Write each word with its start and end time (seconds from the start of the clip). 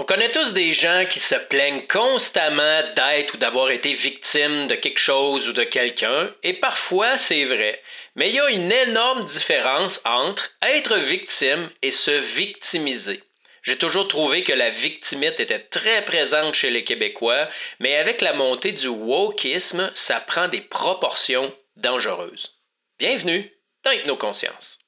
On 0.00 0.04
connaît 0.04 0.30
tous 0.30 0.54
des 0.54 0.72
gens 0.72 1.04
qui 1.04 1.18
se 1.18 1.34
plaignent 1.34 1.86
constamment 1.86 2.82
d'être 2.96 3.34
ou 3.34 3.36
d'avoir 3.36 3.70
été 3.70 3.92
victime 3.92 4.66
de 4.66 4.74
quelque 4.74 4.98
chose 4.98 5.46
ou 5.46 5.52
de 5.52 5.62
quelqu'un, 5.62 6.34
et 6.42 6.54
parfois 6.54 7.18
c'est 7.18 7.44
vrai. 7.44 7.82
Mais 8.14 8.30
il 8.30 8.36
y 8.36 8.40
a 8.40 8.48
une 8.48 8.72
énorme 8.72 9.22
différence 9.22 10.00
entre 10.06 10.52
être 10.62 10.96
victime 10.96 11.68
et 11.82 11.90
se 11.90 12.12
victimiser. 12.12 13.22
J'ai 13.62 13.76
toujours 13.76 14.08
trouvé 14.08 14.42
que 14.42 14.54
la 14.54 14.70
victimite 14.70 15.38
était 15.38 15.58
très 15.58 16.02
présente 16.06 16.54
chez 16.54 16.70
les 16.70 16.82
Québécois, 16.82 17.50
mais 17.78 17.96
avec 17.96 18.22
la 18.22 18.32
montée 18.32 18.72
du 18.72 18.88
wokisme, 18.88 19.90
ça 19.92 20.18
prend 20.18 20.48
des 20.48 20.62
proportions 20.62 21.54
dangereuses. 21.76 22.58
Bienvenue 22.98 23.52
dans 23.84 23.90
Hypnoconscience. 23.90 24.79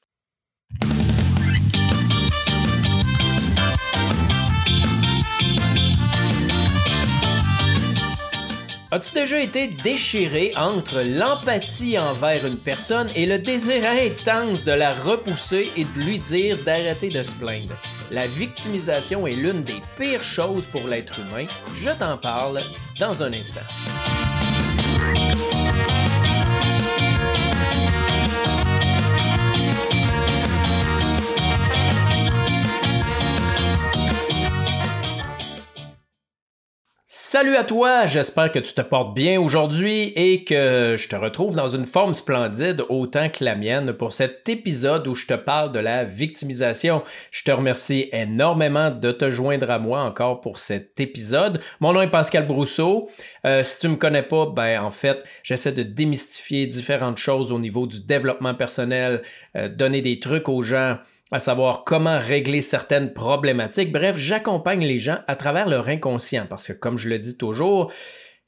As-tu 8.93 9.15
déjà 9.15 9.41
été 9.41 9.69
déchiré 9.69 10.53
entre 10.55 11.01
l'empathie 11.01 11.99
envers 11.99 12.45
une 12.45 12.59
personne 12.59 13.09
et 13.17 13.25
le 13.25 13.39
désir 13.39 13.83
intense 13.87 14.65
de 14.65 14.73
la 14.73 14.93
repousser 14.93 15.71
et 15.79 15.85
de 15.85 15.99
lui 15.99 16.19
dire 16.19 16.59
d'arrêter 16.67 17.09
de 17.09 17.23
se 17.23 17.33
plaindre? 17.33 17.73
La 18.11 18.27
victimisation 18.27 19.27
est 19.27 19.33
l'une 19.33 19.63
des 19.63 19.81
pires 19.99 20.23
choses 20.23 20.67
pour 20.67 20.87
l'être 20.89 21.19
humain. 21.21 21.47
Je 21.75 21.89
t'en 21.99 22.19
parle 22.19 22.61
dans 23.01 23.23
un 23.23 23.33
instant. 23.33 23.63
Salut 37.33 37.57
à 37.57 37.65
toi, 37.65 38.05
j'espère 38.05 38.53
que 38.53 38.59
tu 38.59 38.75
te 38.75 38.83
portes 38.83 39.15
bien 39.15 39.41
aujourd'hui 39.41 40.13
et 40.17 40.45
que 40.45 40.97
je 40.99 41.09
te 41.09 41.17
retrouve 41.17 41.57
dans 41.57 41.69
une 41.69 41.87
forme 41.87 42.13
splendide 42.13 42.85
autant 42.91 43.31
que 43.31 43.43
la 43.43 43.57
mienne 43.57 43.95
pour 43.95 44.13
cet 44.13 44.47
épisode 44.51 45.09
où 45.09 45.15
je 45.15 45.25
te 45.25 45.33
parle 45.33 45.73
de 45.73 45.79
la 45.79 46.05
victimisation. 46.05 47.03
Je 47.31 47.43
te 47.43 47.51
remercie 47.51 48.11
énormément 48.13 48.91
de 48.91 49.13
te 49.13 49.31
joindre 49.31 49.71
à 49.71 49.79
moi 49.79 50.03
encore 50.03 50.43
pour 50.43 50.59
cet 50.59 51.01
épisode. 51.01 51.63
Mon 51.81 51.95
nom 51.95 52.03
est 52.03 52.11
Pascal 52.11 52.47
Brousseau. 52.47 53.09
Euh, 53.47 53.63
si 53.63 53.81
tu 53.81 53.89
me 53.89 53.97
connais 53.97 54.23
pas, 54.23 54.45
ben 54.55 54.83
en 54.83 54.91
fait, 54.91 55.25
j'essaie 55.43 55.73
de 55.73 55.85
démystifier 55.85 56.67
différentes 56.67 57.17
choses 57.17 57.51
au 57.51 57.59
niveau 57.59 57.87
du 57.87 58.01
développement 58.01 58.55
personnel, 58.55 59.23
euh, 59.57 59.71
donner 59.71 60.03
des 60.03 60.21
trucs 60.21 60.51
aux 60.51 60.61
gens 60.61 60.99
à 61.33 61.39
savoir 61.39 61.85
comment 61.85 62.19
régler 62.19 62.63
certaines 62.63 63.13
problématiques. 63.13 63.91
Bref, 63.91 64.17
j'accompagne 64.17 64.85
les 64.85 64.99
gens 64.99 65.19
à 65.27 65.35
travers 65.35 65.69
leur 65.69 65.89
inconscient 65.89 66.47
parce 66.49 66.69
que 66.69 66.73
comme 66.73 66.99
je 66.99 67.09
le 67.09 67.19
dis 67.19 67.37
toujours, 67.37 67.91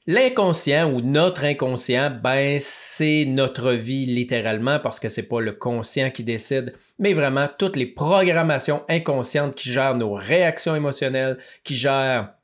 L'inconscient 0.07 0.93
ou 0.93 1.01
notre 1.01 1.45
inconscient, 1.45 2.11
ben 2.11 2.59
c'est 2.61 3.25
notre 3.25 3.71
vie 3.71 4.05
littéralement 4.05 4.77
parce 4.79 4.99
que 4.99 5.09
c'est 5.09 5.27
pas 5.27 5.41
le 5.41 5.51
conscient 5.51 6.11
qui 6.11 6.23
décide, 6.23 6.75
mais 6.99 7.13
vraiment 7.13 7.49
toutes 7.57 7.75
les 7.75 7.87
programmations 7.87 8.83
inconscientes 8.87 9.55
qui 9.55 9.71
gèrent 9.71 9.95
nos 9.95 10.13
réactions 10.13 10.75
émotionnelles, 10.75 11.39
qui 11.63 11.75
gèrent 11.75 12.34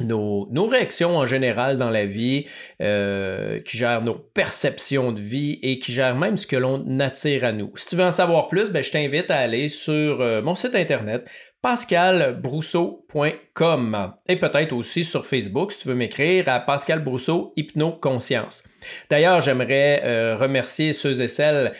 nos, 0.00 0.66
réactions 0.66 1.16
en 1.16 1.26
général 1.26 1.76
dans 1.76 1.90
la 1.90 2.06
vie, 2.06 2.46
euh, 2.82 3.60
qui 3.60 3.76
gèrent 3.76 4.02
nos 4.02 4.14
perceptions 4.14 5.12
de 5.12 5.20
vie 5.20 5.60
et 5.62 5.78
qui 5.78 5.92
gèrent 5.92 6.16
même 6.16 6.36
ce 6.36 6.46
que 6.46 6.56
l'on 6.56 6.98
attire 7.00 7.44
à 7.44 7.52
nous. 7.52 7.70
Si 7.76 7.88
tu 7.88 7.96
veux 7.96 8.04
en 8.04 8.10
savoir 8.10 8.48
plus, 8.48 8.70
ben, 8.70 8.82
je 8.82 8.90
t'invite 8.90 9.30
à 9.30 9.38
aller 9.38 9.68
sur 9.68 10.20
euh, 10.20 10.42
mon 10.42 10.54
site 10.54 10.74
internet 10.74 11.26
pascalbrousseau.com 11.62 14.12
et 14.28 14.36
peut-être 14.36 14.72
aussi 14.72 15.02
sur 15.02 15.24
Facebook 15.26 15.72
si 15.72 15.80
tu 15.80 15.88
veux 15.88 15.96
m'écrire 15.96 16.48
à 16.48 16.60
Pascal 16.60 17.02
Brousseau 17.02 17.52
Hypnoconscience. 17.56 18.68
D'ailleurs, 19.10 19.40
j'aimerais 19.40 20.00
euh, 20.04 20.36
remercier 20.36 20.92
ceux 20.92 21.22
et 21.22 21.28
celles 21.28 21.72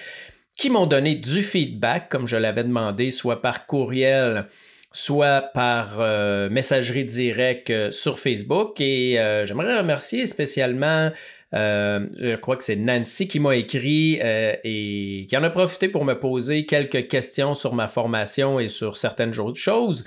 qui 0.59 0.71
m'ont 0.71 0.87
donné 0.87 1.15
du 1.15 1.43
feedback 1.43 2.09
comme 2.09 2.27
je 2.27 2.37
l'avais 2.37 2.65
demandé, 2.65 3.13
soit 3.13 3.43
par 3.43 3.67
courriel, 3.67 4.49
soit 4.97 5.43
par 5.53 6.01
euh, 6.01 6.49
messagerie 6.49 7.05
directe 7.05 7.69
euh, 7.69 7.91
sur 7.91 8.19
Facebook. 8.19 8.81
Et 8.81 9.21
euh, 9.21 9.45
j'aimerais 9.45 9.77
remercier 9.77 10.25
spécialement, 10.25 11.11
je 11.53 12.37
crois 12.37 12.57
que 12.57 12.65
c'est 12.65 12.77
Nancy 12.77 13.29
qui 13.29 13.39
m'a 13.39 13.57
écrit 13.57 14.19
et 14.23 15.27
qui 15.29 15.37
en 15.37 15.43
a 15.43 15.51
profité 15.51 15.89
pour 15.89 16.05
me 16.05 16.19
poser 16.19 16.67
quelques 16.67 17.09
questions 17.09 17.55
sur 17.55 17.75
ma 17.75 17.89
formation 17.89 18.59
et 18.59 18.69
sur 18.69 18.97
certaines 18.97 19.39
autres 19.39 19.59
choses. 19.59 20.05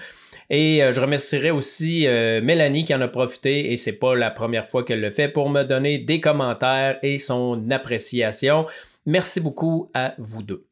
Et 0.52 0.82
je 0.92 1.00
remercierai 1.00 1.50
aussi 1.50 2.06
Mélanie 2.08 2.86
qui 2.86 2.94
en 2.94 3.02
a 3.02 3.08
profité, 3.08 3.72
et 3.72 3.78
c'est 3.78 3.98
pas 3.98 4.16
la 4.16 4.30
première 4.30 4.68
fois 4.68 4.84
qu'elle 4.84 5.02
le 5.02 5.10
fait, 5.10 5.30
pour 5.30 5.50
me 5.50 5.64
donner 5.64 5.98
des 5.98 6.20
commentaires 6.20 7.00
et 7.02 7.18
son 7.18 7.72
appréciation. 7.72 8.68
Merci 9.10 9.42
beaucoup 9.42 9.90
à 9.96 10.14
vous 10.20 10.44
deux. 10.44 10.68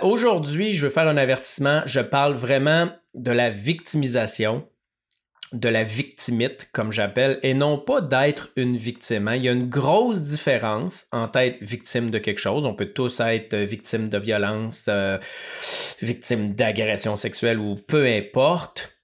Aujourd'hui, 0.00 0.72
je 0.72 0.86
veux 0.86 0.90
faire 0.90 1.06
un 1.06 1.18
avertissement. 1.18 1.82
Je 1.84 2.00
parle 2.00 2.32
vraiment 2.32 2.88
de 3.12 3.30
la 3.30 3.50
victimisation, 3.50 4.66
de 5.52 5.68
la 5.68 5.82
victimite, 5.84 6.70
comme 6.72 6.90
j'appelle, 6.90 7.38
et 7.42 7.52
non 7.52 7.76
pas 7.76 8.00
d'être 8.00 8.48
une 8.56 8.78
victime. 8.78 9.28
Hein. 9.28 9.36
Il 9.36 9.44
y 9.44 9.48
a 9.50 9.52
une 9.52 9.68
grosse 9.68 10.22
différence 10.22 11.06
entre 11.12 11.36
être 11.40 11.62
victime 11.62 12.08
de 12.08 12.16
quelque 12.16 12.38
chose. 12.38 12.64
On 12.64 12.72
peut 12.72 12.94
tous 12.94 13.20
être 13.20 13.54
victime 13.54 14.08
de 14.08 14.16
violence, 14.16 14.86
euh, 14.88 15.18
victime 16.00 16.54
d'agression 16.54 17.16
sexuelle 17.16 17.58
ou 17.58 17.76
peu 17.76 18.06
importe, 18.06 18.96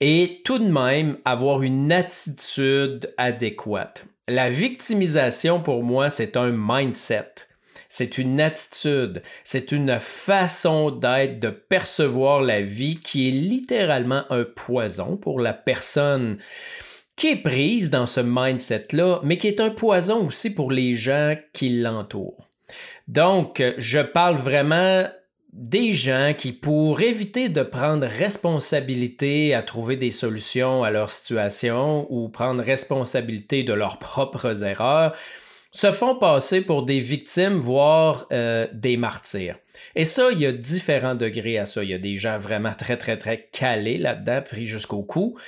et 0.00 0.40
tout 0.46 0.58
de 0.58 0.72
même 0.72 1.18
avoir 1.26 1.60
une 1.60 1.92
attitude 1.92 3.12
adéquate. 3.18 4.06
La 4.26 4.48
victimisation, 4.48 5.60
pour 5.60 5.82
moi, 5.82 6.08
c'est 6.08 6.38
un 6.38 6.50
mindset 6.50 7.49
c'est 7.90 8.18
une 8.18 8.40
attitude, 8.40 9.22
c'est 9.42 9.72
une 9.72 9.98
façon 9.98 10.92
d'être, 10.92 11.40
de 11.40 11.50
percevoir 11.50 12.40
la 12.40 12.62
vie 12.62 13.00
qui 13.00 13.28
est 13.28 13.32
littéralement 13.32 14.22
un 14.30 14.44
poison 14.44 15.16
pour 15.16 15.40
la 15.40 15.52
personne 15.52 16.38
qui 17.16 17.32
est 17.32 17.42
prise 17.42 17.90
dans 17.90 18.06
ce 18.06 18.20
mindset-là, 18.20 19.20
mais 19.24 19.36
qui 19.36 19.48
est 19.48 19.60
un 19.60 19.70
poison 19.70 20.26
aussi 20.26 20.54
pour 20.54 20.70
les 20.70 20.94
gens 20.94 21.34
qui 21.52 21.80
l'entourent. 21.80 22.48
Donc, 23.08 23.62
je 23.76 23.98
parle 23.98 24.36
vraiment 24.36 25.04
des 25.52 25.90
gens 25.90 26.32
qui, 26.38 26.52
pour 26.52 27.00
éviter 27.00 27.48
de 27.48 27.64
prendre 27.64 28.06
responsabilité 28.06 29.52
à 29.52 29.62
trouver 29.62 29.96
des 29.96 30.12
solutions 30.12 30.84
à 30.84 30.90
leur 30.90 31.10
situation 31.10 32.06
ou 32.08 32.28
prendre 32.28 32.62
responsabilité 32.62 33.64
de 33.64 33.72
leurs 33.72 33.98
propres 33.98 34.62
erreurs, 34.62 35.16
se 35.72 35.92
font 35.92 36.16
passer 36.16 36.62
pour 36.62 36.84
des 36.84 37.00
victimes, 37.00 37.58
voire 37.58 38.26
euh, 38.32 38.66
des 38.72 38.96
martyrs. 38.96 39.56
Et 39.94 40.04
ça, 40.04 40.30
il 40.32 40.40
y 40.40 40.46
a 40.46 40.52
différents 40.52 41.14
degrés 41.14 41.58
à 41.58 41.64
ça. 41.64 41.82
Il 41.84 41.90
y 41.90 41.94
a 41.94 41.98
des 41.98 42.16
gens 42.16 42.38
vraiment 42.38 42.74
très, 42.74 42.96
très, 42.96 43.16
très 43.16 43.48
calés 43.52 43.98
là-dedans, 43.98 44.42
pris 44.42 44.66
jusqu'au 44.66 45.02
cou. 45.02 45.38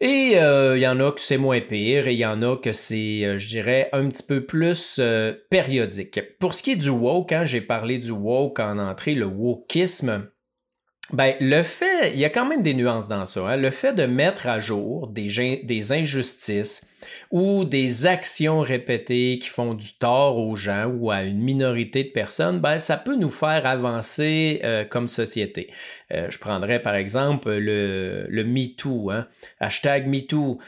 Et 0.00 0.32
euh, 0.34 0.76
il 0.76 0.80
y 0.80 0.88
en 0.88 0.98
a 0.98 1.12
que 1.12 1.20
c'est 1.20 1.36
moins 1.36 1.60
pire 1.60 2.08
et 2.08 2.14
il 2.14 2.18
y 2.18 2.26
en 2.26 2.42
a 2.42 2.56
que 2.56 2.72
c'est, 2.72 3.24
euh, 3.24 3.38
je 3.38 3.46
dirais, 3.46 3.88
un 3.92 4.08
petit 4.08 4.24
peu 4.24 4.44
plus 4.44 5.00
périodique. 5.48 6.20
Pour 6.40 6.54
ce 6.54 6.62
qui 6.64 6.72
est 6.72 6.76
du 6.76 6.90
woke, 6.90 7.30
hein, 7.30 7.44
j'ai 7.44 7.60
parlé 7.60 7.98
du 7.98 8.10
woke 8.10 8.58
en 8.58 8.78
entrée, 8.78 9.14
le 9.14 9.26
wokisme, 9.26 10.26
ben, 11.12 11.34
le 11.40 11.62
fait, 11.62 12.12
il 12.14 12.18
y 12.18 12.24
a 12.24 12.30
quand 12.30 12.46
même 12.46 12.62
des 12.62 12.74
nuances 12.74 13.06
dans 13.06 13.26
ça. 13.26 13.46
Hein. 13.46 13.56
Le 13.56 13.70
fait 13.70 13.92
de 13.92 14.06
mettre 14.06 14.48
à 14.48 14.58
jour 14.58 15.08
des 15.08 15.92
injustices 15.92 16.86
ou 17.30 17.64
des 17.64 18.06
actions 18.06 18.60
répétées 18.60 19.38
qui 19.40 19.48
font 19.48 19.74
du 19.74 19.94
tort 19.94 20.38
aux 20.38 20.56
gens 20.56 20.86
ou 20.86 21.10
à 21.10 21.22
une 21.22 21.40
minorité 21.40 22.04
de 22.04 22.10
personnes, 22.10 22.60
ben, 22.60 22.78
ça 22.78 22.96
peut 22.96 23.16
nous 23.16 23.30
faire 23.30 23.66
avancer 23.66 24.60
euh, 24.64 24.84
comme 24.84 25.08
société. 25.08 25.70
Euh, 26.12 26.28
je 26.30 26.38
prendrais 26.38 26.80
par 26.80 26.94
exemple 26.94 27.50
le, 27.50 28.26
le 28.28 28.44
MeToo, 28.44 29.10
hein? 29.10 29.28
hashtag 29.60 30.06
MeToo. 30.06 30.58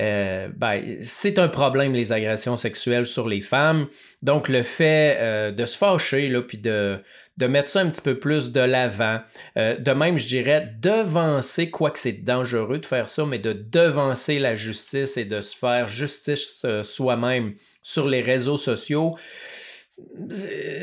Euh, 0.00 0.48
ben, 0.56 0.96
c'est 1.00 1.38
un 1.38 1.48
problème 1.48 1.92
les 1.92 2.12
agressions 2.12 2.56
sexuelles 2.56 3.06
sur 3.06 3.28
les 3.28 3.40
femmes. 3.40 3.86
Donc 4.22 4.48
le 4.48 4.62
fait 4.62 5.18
euh, 5.20 5.52
de 5.52 5.64
se 5.64 5.78
fâcher 5.78 6.28
là, 6.28 6.42
puis 6.42 6.58
de, 6.58 6.98
de 7.36 7.46
mettre 7.46 7.68
ça 7.68 7.80
un 7.80 7.88
petit 7.88 8.02
peu 8.02 8.18
plus 8.18 8.50
de 8.50 8.60
l'avant, 8.60 9.20
euh, 9.56 9.76
de 9.78 9.92
même 9.92 10.16
je 10.16 10.26
dirais 10.26 10.74
devancer, 10.80 11.70
quoique 11.70 11.98
c'est 11.98 12.24
dangereux 12.24 12.78
de 12.78 12.86
faire 12.86 13.08
ça, 13.08 13.24
mais 13.24 13.38
de 13.38 13.52
devancer 13.52 14.40
la 14.40 14.56
justice 14.56 15.16
et 15.16 15.24
de 15.24 15.40
se 15.40 15.56
faire 15.56 15.86
justice 15.86 16.66
soi-même 16.82 17.54
sur 17.82 18.08
les 18.08 18.20
réseaux 18.20 18.56
sociaux. 18.56 19.16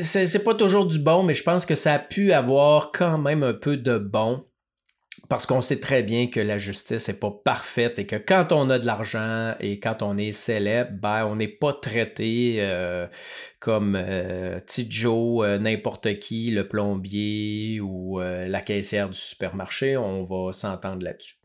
C'est 0.00 0.42
pas 0.42 0.54
toujours 0.54 0.86
du 0.86 0.98
bon, 0.98 1.22
mais 1.22 1.34
je 1.34 1.42
pense 1.42 1.66
que 1.66 1.74
ça 1.74 1.92
a 1.94 1.98
pu 1.98 2.32
avoir 2.32 2.92
quand 2.92 3.18
même 3.18 3.42
un 3.42 3.52
peu 3.52 3.76
de 3.76 3.98
bon 3.98 4.46
parce 5.28 5.46
qu'on 5.46 5.60
sait 5.60 5.80
très 5.80 6.02
bien 6.02 6.26
que 6.26 6.40
la 6.40 6.58
justice 6.58 7.08
n'est 7.08 7.14
pas 7.14 7.30
parfaite 7.30 7.98
et 7.98 8.06
que 8.06 8.16
quand 8.16 8.52
on 8.52 8.68
a 8.70 8.78
de 8.78 8.86
l'argent 8.86 9.54
et 9.60 9.78
quand 9.78 10.02
on 10.02 10.18
est 10.18 10.32
célèbre, 10.32 10.90
ben, 11.00 11.24
on 11.26 11.36
n'est 11.36 11.48
pas 11.48 11.72
traité 11.72 12.56
euh, 12.58 13.06
comme 13.60 13.96
euh, 13.96 14.60
Joe, 14.88 15.46
euh, 15.46 15.58
n'importe 15.58 16.18
qui, 16.18 16.50
le 16.50 16.68
plombier 16.68 17.80
ou 17.80 18.20
euh, 18.20 18.48
la 18.48 18.60
caissière 18.60 19.08
du 19.08 19.18
supermarché. 19.18 19.96
On 19.96 20.22
va 20.22 20.52
s'entendre 20.52 21.02
là-dessus. 21.02 21.36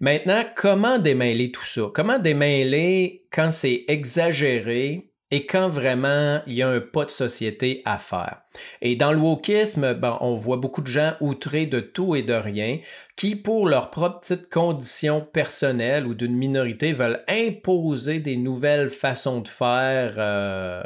Maintenant, 0.00 0.44
comment 0.54 0.98
démêler 0.98 1.50
tout 1.50 1.64
ça? 1.64 1.82
Comment 1.92 2.18
démêler 2.18 3.24
quand 3.32 3.50
c'est 3.50 3.84
exagéré 3.88 5.07
et 5.30 5.46
quand 5.46 5.68
vraiment 5.68 6.40
il 6.46 6.54
y 6.54 6.62
a 6.62 6.68
un 6.68 6.80
pas 6.80 7.04
de 7.04 7.10
société 7.10 7.82
à 7.84 7.98
faire. 7.98 8.42
Et 8.80 8.96
dans 8.96 9.12
le 9.12 9.18
wokisme, 9.18 9.94
ben, 9.94 10.16
on 10.20 10.34
voit 10.34 10.56
beaucoup 10.56 10.80
de 10.80 10.86
gens 10.86 11.14
outrés 11.20 11.66
de 11.66 11.80
tout 11.80 12.16
et 12.16 12.22
de 12.22 12.32
rien 12.32 12.78
qui, 13.16 13.36
pour 13.36 13.68
leur 13.68 13.90
propre 13.90 14.20
petite 14.20 14.48
condition 14.48 15.20
personnelle 15.20 16.06
ou 16.06 16.14
d'une 16.14 16.36
minorité, 16.36 16.92
veulent 16.92 17.22
imposer 17.28 18.20
des 18.20 18.36
nouvelles 18.36 18.90
façons 18.90 19.40
de 19.40 19.48
faire 19.48 20.14
euh, 20.16 20.82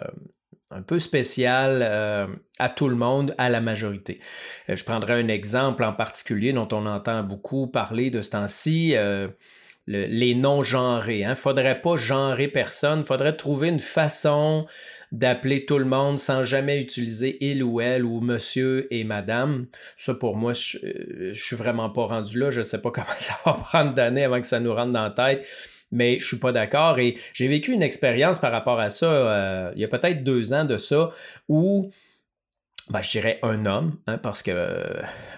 un 0.73 0.83
peu 0.83 0.99
spéciales 0.99 1.81
euh, 1.83 2.27
à 2.59 2.69
tout 2.69 2.89
le 2.89 2.97
monde, 2.97 3.35
à 3.39 3.49
la 3.49 3.61
majorité. 3.61 4.19
Euh, 4.69 4.75
je 4.75 4.85
prendrai 4.85 5.15
un 5.15 5.29
exemple 5.29 5.85
en 5.85 5.93
particulier 5.93 6.53
dont 6.53 6.69
on 6.73 6.87
entend 6.87 7.23
beaucoup 7.23 7.69
parler 7.69 8.11
de 8.11 8.23
ce 8.23 8.31
temps-ci 8.31 8.97
les 9.87 10.35
non-genrés. 10.35 11.21
Il 11.21 11.25
hein. 11.25 11.35
faudrait 11.35 11.81
pas 11.81 11.97
genrer 11.97 12.49
personne, 12.49 13.01
il 13.01 13.05
faudrait 13.05 13.37
trouver 13.37 13.69
une 13.69 13.81
façon 13.81 14.67
d'appeler 15.11 15.67
tout 15.67 15.79
le 15.79 15.85
monde 15.85 16.19
sans 16.19 16.43
jamais 16.43 16.81
utiliser 16.81 17.37
il 17.45 17.63
ou 17.63 17.81
elle 17.81 18.05
ou 18.05 18.21
monsieur 18.21 18.87
et 18.93 19.05
madame. 19.05 19.67
Ça, 19.97 20.15
pour 20.15 20.37
moi, 20.37 20.55
je, 20.55 20.79
ne 21.29 21.33
suis 21.33 21.57
vraiment 21.57 21.91
pas 21.91 22.07
rendu 22.07 22.39
là. 22.39 22.51
Je 22.51 22.61
ne 22.61 22.65
sais 22.65 22.81
pas 22.81 22.91
comment 22.95 23.07
ça 23.19 23.35
va 23.45 23.53
prendre 23.53 23.95
d'années 23.95 24.25
avant 24.25 24.41
que 24.41 24.47
ça 24.47 24.61
nous 24.61 24.75
rentre 24.75 24.93
dans 24.93 25.05
la 25.05 25.11
tête 25.11 25.47
mais 25.95 26.19
je 26.19 26.27
suis 26.27 26.39
pas 26.39 26.53
d'accord 26.53 26.99
et 26.99 27.19
j'ai 27.35 27.49
vécu 27.49 27.71
une 27.73 27.83
expérience 27.83 28.39
par 28.39 28.51
rapport 28.51 28.81
à 28.81 28.89
ça 28.89 29.07
euh, 29.07 29.73
il 29.75 29.83
y 29.83 29.85
a 29.85 29.89
peut-être 29.89 30.25
deux 30.25 30.55
ans 30.55 30.65
de 30.65 30.79
ça 30.79 31.11
où 31.49 31.91
ben, 32.91 33.01
je 33.01 33.11
dirais 33.11 33.39
un 33.43 33.65
homme, 33.65 33.97
hein, 34.09 34.19
parce 34.19 34.43
que 34.43 34.83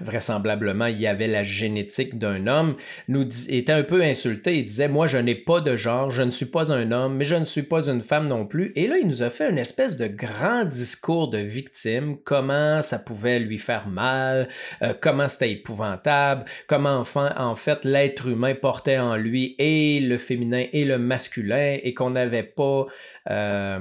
vraisemblablement, 0.00 0.86
il 0.86 0.98
y 0.98 1.06
avait 1.06 1.26
la 1.26 1.42
génétique 1.42 2.18
d'un 2.18 2.46
homme, 2.46 2.76
nous 3.08 3.28
était 3.50 3.72
un 3.72 3.82
peu 3.82 4.02
insulté. 4.02 4.56
Il 4.56 4.64
disait, 4.64 4.88
moi, 4.88 5.06
je 5.06 5.18
n'ai 5.18 5.34
pas 5.34 5.60
de 5.60 5.76
genre, 5.76 6.10
je 6.10 6.22
ne 6.22 6.30
suis 6.30 6.46
pas 6.46 6.72
un 6.72 6.90
homme, 6.90 7.16
mais 7.16 7.24
je 7.24 7.34
ne 7.34 7.44
suis 7.44 7.62
pas 7.62 7.88
une 7.90 8.00
femme 8.00 8.28
non 8.28 8.46
plus. 8.46 8.72
Et 8.76 8.86
là, 8.86 8.96
il 8.98 9.06
nous 9.06 9.22
a 9.22 9.28
fait 9.28 9.50
une 9.50 9.58
espèce 9.58 9.98
de 9.98 10.06
grand 10.06 10.64
discours 10.64 11.28
de 11.28 11.38
victime, 11.38 12.16
comment 12.24 12.80
ça 12.80 12.98
pouvait 12.98 13.38
lui 13.38 13.58
faire 13.58 13.88
mal, 13.88 14.48
euh, 14.80 14.94
comment 14.98 15.28
c'était 15.28 15.52
épouvantable, 15.52 16.46
comment 16.66 16.96
enfin, 16.96 17.34
en 17.36 17.56
fait, 17.56 17.84
l'être 17.84 18.26
humain 18.26 18.54
portait 18.54 18.98
en 18.98 19.16
lui 19.16 19.54
et 19.58 20.00
le 20.00 20.16
féminin 20.16 20.64
et 20.72 20.86
le 20.86 20.98
masculin, 20.98 21.76
et 21.82 21.92
qu'on 21.92 22.10
n'avait 22.10 22.42
pas 22.42 22.86
euh, 23.30 23.80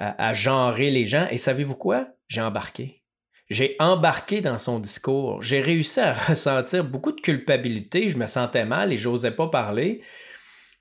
à, 0.00 0.32
genrer 0.32 0.90
les 0.90 1.04
gens. 1.04 1.26
Et 1.30 1.38
savez-vous 1.38 1.76
quoi? 1.76 2.08
J'ai 2.26 2.40
embarqué. 2.40 3.02
J'ai 3.50 3.76
embarqué 3.78 4.40
dans 4.40 4.58
son 4.58 4.78
discours. 4.78 5.42
J'ai 5.42 5.60
réussi 5.60 6.00
à 6.00 6.12
ressentir 6.28 6.84
beaucoup 6.84 7.12
de 7.12 7.20
culpabilité. 7.20 8.08
Je 8.08 8.16
me 8.16 8.26
sentais 8.26 8.64
mal 8.64 8.92
et 8.92 8.96
j'osais 8.96 9.32
pas 9.32 9.48
parler. 9.48 10.00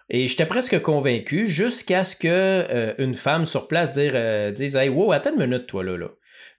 Et 0.10 0.28
j'étais 0.28 0.46
presque 0.46 0.82
convaincu 0.82 1.46
jusqu'à 1.46 2.04
ce 2.04 2.16
que 2.16 2.28
euh, 2.28 2.94
une 2.98 3.14
femme 3.14 3.46
sur 3.46 3.68
place 3.68 3.94
dire, 3.94 4.14
euh, 4.16 4.52
dise 4.52 4.76
Hey, 4.76 4.90
wow, 4.90 5.12
attends 5.12 5.34
une 5.34 5.48
minute, 5.48 5.68
toi 5.68 5.84
là, 5.84 5.98
là. 5.98 6.08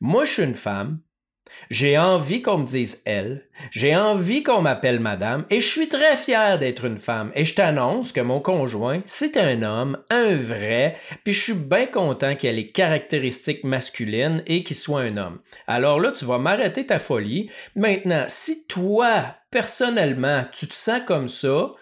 Moi, 0.00 0.24
je 0.24 0.32
suis 0.32 0.42
une 0.42 0.54
femme. 0.54 1.00
J'ai 1.70 1.98
envie 1.98 2.42
qu'on 2.42 2.58
me 2.58 2.66
dise 2.66 3.02
elle, 3.04 3.46
j'ai 3.70 3.94
envie 3.94 4.42
qu'on 4.42 4.62
m'appelle 4.62 5.00
madame, 5.00 5.44
et 5.50 5.60
je 5.60 5.68
suis 5.68 5.88
très 5.88 6.16
fier 6.16 6.58
d'être 6.58 6.84
une 6.84 6.98
femme. 6.98 7.30
Et 7.34 7.44
je 7.44 7.54
t'annonce 7.54 8.12
que 8.12 8.20
mon 8.20 8.40
conjoint, 8.40 9.02
c'est 9.06 9.36
un 9.36 9.62
homme, 9.62 9.98
un 10.10 10.34
vrai, 10.34 10.96
puis 11.24 11.32
je 11.32 11.40
suis 11.40 11.54
bien 11.54 11.86
content 11.86 12.34
qu'il 12.34 12.50
ait 12.50 12.54
les 12.54 12.68
caractéristiques 12.68 13.64
masculines 13.64 14.42
et 14.46 14.64
qu'il 14.64 14.76
soit 14.76 15.02
un 15.02 15.16
homme. 15.16 15.40
Alors 15.66 16.00
là, 16.00 16.12
tu 16.12 16.24
vas 16.24 16.38
m'arrêter 16.38 16.86
ta 16.86 16.98
folie. 16.98 17.50
Maintenant, 17.76 18.24
si 18.26 18.66
toi, 18.66 19.36
personnellement, 19.50 20.44
tu 20.52 20.66
te 20.66 20.74
sens 20.74 21.02
comme 21.06 21.28
ça, 21.28 21.72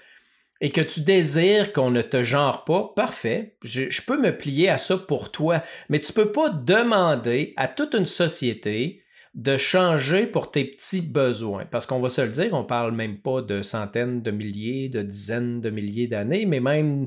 et 0.60 0.70
que 0.70 0.80
tu 0.80 1.02
désires 1.02 1.72
qu'on 1.72 1.90
ne 1.90 2.02
te 2.02 2.22
genre 2.22 2.64
pas, 2.64 2.92
parfait, 2.96 3.56
je, 3.62 3.90
je, 3.90 4.02
peux 4.02 4.18
me 4.18 4.36
plier 4.36 4.68
à 4.68 4.78
ça 4.78 4.96
pour 4.96 5.30
toi, 5.30 5.62
mais 5.88 6.00
tu 6.00 6.12
peux 6.12 6.32
pas 6.32 6.50
demander 6.50 7.54
à 7.56 7.68
toute 7.68 7.94
une 7.94 8.06
société 8.06 9.02
de 9.38 9.56
changer 9.56 10.26
pour 10.26 10.50
tes 10.50 10.64
petits 10.64 11.00
besoins. 11.00 11.64
Parce 11.64 11.86
qu'on 11.86 12.00
va 12.00 12.08
se 12.08 12.20
le 12.22 12.28
dire, 12.28 12.54
on 12.54 12.64
parle 12.64 12.92
même 12.92 13.18
pas 13.18 13.40
de 13.40 13.62
centaines 13.62 14.20
de 14.20 14.32
milliers, 14.32 14.88
de 14.88 15.00
dizaines 15.00 15.60
de 15.60 15.70
milliers 15.70 16.08
d'années, 16.08 16.44
mais 16.44 16.58
même 16.58 17.06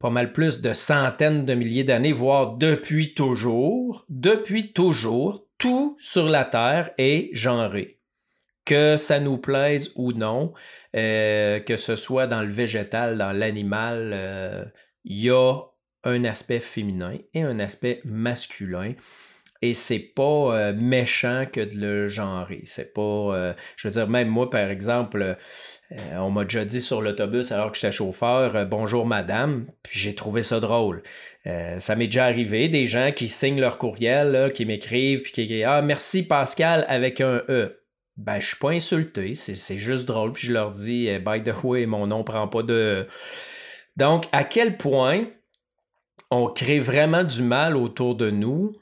pas 0.00 0.10
mal 0.10 0.32
plus 0.32 0.60
de 0.60 0.72
centaines 0.72 1.44
de 1.44 1.54
milliers 1.54 1.84
d'années, 1.84 2.10
voire 2.10 2.56
depuis 2.56 3.14
toujours. 3.14 4.04
Depuis 4.08 4.72
toujours, 4.72 5.46
tout 5.56 5.96
sur 6.00 6.28
la 6.28 6.44
Terre 6.44 6.90
est 6.98 7.30
genré. 7.32 8.00
Que 8.64 8.96
ça 8.96 9.20
nous 9.20 9.38
plaise 9.38 9.92
ou 9.94 10.12
non, 10.12 10.54
euh, 10.96 11.60
que 11.60 11.76
ce 11.76 11.94
soit 11.94 12.26
dans 12.26 12.42
le 12.42 12.50
végétal, 12.50 13.16
dans 13.16 13.32
l'animal, 13.32 14.10
euh, 14.12 14.64
il 15.04 15.20
y 15.20 15.30
a 15.30 15.54
un 16.02 16.24
aspect 16.24 16.60
féminin 16.60 17.16
et 17.32 17.42
un 17.42 17.60
aspect 17.60 18.00
masculin 18.04 18.94
et 19.64 19.72
c'est 19.72 19.98
pas 19.98 20.22
euh, 20.22 20.74
méchant 20.76 21.46
que 21.50 21.62
de 21.62 21.76
le 21.76 22.06
genrer. 22.06 22.60
C'est 22.66 22.92
pas. 22.92 23.00
Euh, 23.00 23.54
je 23.76 23.88
veux 23.88 23.92
dire, 23.92 24.08
même 24.08 24.28
moi, 24.28 24.50
par 24.50 24.68
exemple, 24.68 25.22
euh, 25.92 25.96
on 26.18 26.30
m'a 26.30 26.44
déjà 26.44 26.66
dit 26.66 26.82
sur 26.82 27.00
l'autobus 27.00 27.50
alors 27.50 27.72
que 27.72 27.78
j'étais 27.78 27.92
chauffeur 27.92 28.66
bonjour 28.66 29.06
madame, 29.06 29.66
puis 29.82 29.98
j'ai 29.98 30.14
trouvé 30.14 30.42
ça 30.42 30.60
drôle. 30.60 31.02
ça 31.78 31.96
m'est 31.96 32.06
déjà 32.06 32.26
arrivé, 32.26 32.68
des 32.68 32.86
gens 32.86 33.10
qui 33.10 33.28
signent 33.28 33.60
leur 33.60 33.78
courriel, 33.78 34.52
qui 34.52 34.66
m'écrivent, 34.66 35.22
puis 35.22 35.32
qui 35.32 35.64
Ah, 35.64 35.80
merci 35.80 36.26
Pascal 36.26 36.84
avec 36.88 37.22
un 37.22 37.42
E. 37.48 37.80
Ben, 38.18 38.38
je 38.38 38.48
suis 38.48 38.56
pas 38.56 38.70
insulté, 38.70 39.34
c'est 39.34 39.78
juste 39.78 40.04
drôle, 40.04 40.32
puis 40.32 40.46
je 40.46 40.52
leur 40.52 40.70
dis 40.72 41.08
By 41.20 41.42
the 41.42 41.54
way, 41.64 41.86
mon 41.86 42.06
nom 42.06 42.22
prend 42.22 42.48
pas 42.48 42.62
de. 42.62 43.06
Donc, 43.96 44.26
à 44.32 44.44
quel 44.44 44.76
point 44.76 45.24
on 46.30 46.48
crée 46.48 46.80
vraiment 46.80 47.24
du 47.24 47.42
mal 47.42 47.76
autour 47.76 48.14
de 48.14 48.30
nous 48.30 48.76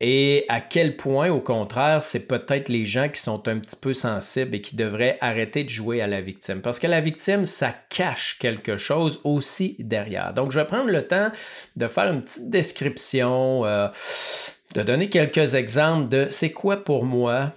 et 0.00 0.44
à 0.48 0.60
quel 0.60 0.96
point, 0.96 1.30
au 1.30 1.40
contraire, 1.40 2.02
c'est 2.02 2.26
peut-être 2.26 2.68
les 2.68 2.84
gens 2.84 3.08
qui 3.08 3.20
sont 3.20 3.46
un 3.48 3.58
petit 3.58 3.76
peu 3.76 3.94
sensibles 3.94 4.56
et 4.56 4.60
qui 4.60 4.74
devraient 4.74 5.18
arrêter 5.20 5.62
de 5.62 5.68
jouer 5.68 6.02
à 6.02 6.06
la 6.06 6.20
victime. 6.20 6.60
Parce 6.60 6.78
que 6.78 6.88
la 6.88 7.00
victime, 7.00 7.44
ça 7.44 7.72
cache 7.90 8.38
quelque 8.38 8.76
chose 8.76 9.20
aussi 9.24 9.76
derrière. 9.78 10.34
Donc, 10.34 10.50
je 10.50 10.58
vais 10.58 10.66
prendre 10.66 10.90
le 10.90 11.06
temps 11.06 11.30
de 11.76 11.88
faire 11.88 12.12
une 12.12 12.22
petite 12.22 12.50
description, 12.50 13.64
euh, 13.64 13.88
de 14.74 14.82
donner 14.82 15.08
quelques 15.08 15.54
exemples 15.54 16.08
de 16.08 16.26
c'est 16.28 16.50
quoi 16.50 16.82
pour 16.82 17.04
moi 17.04 17.52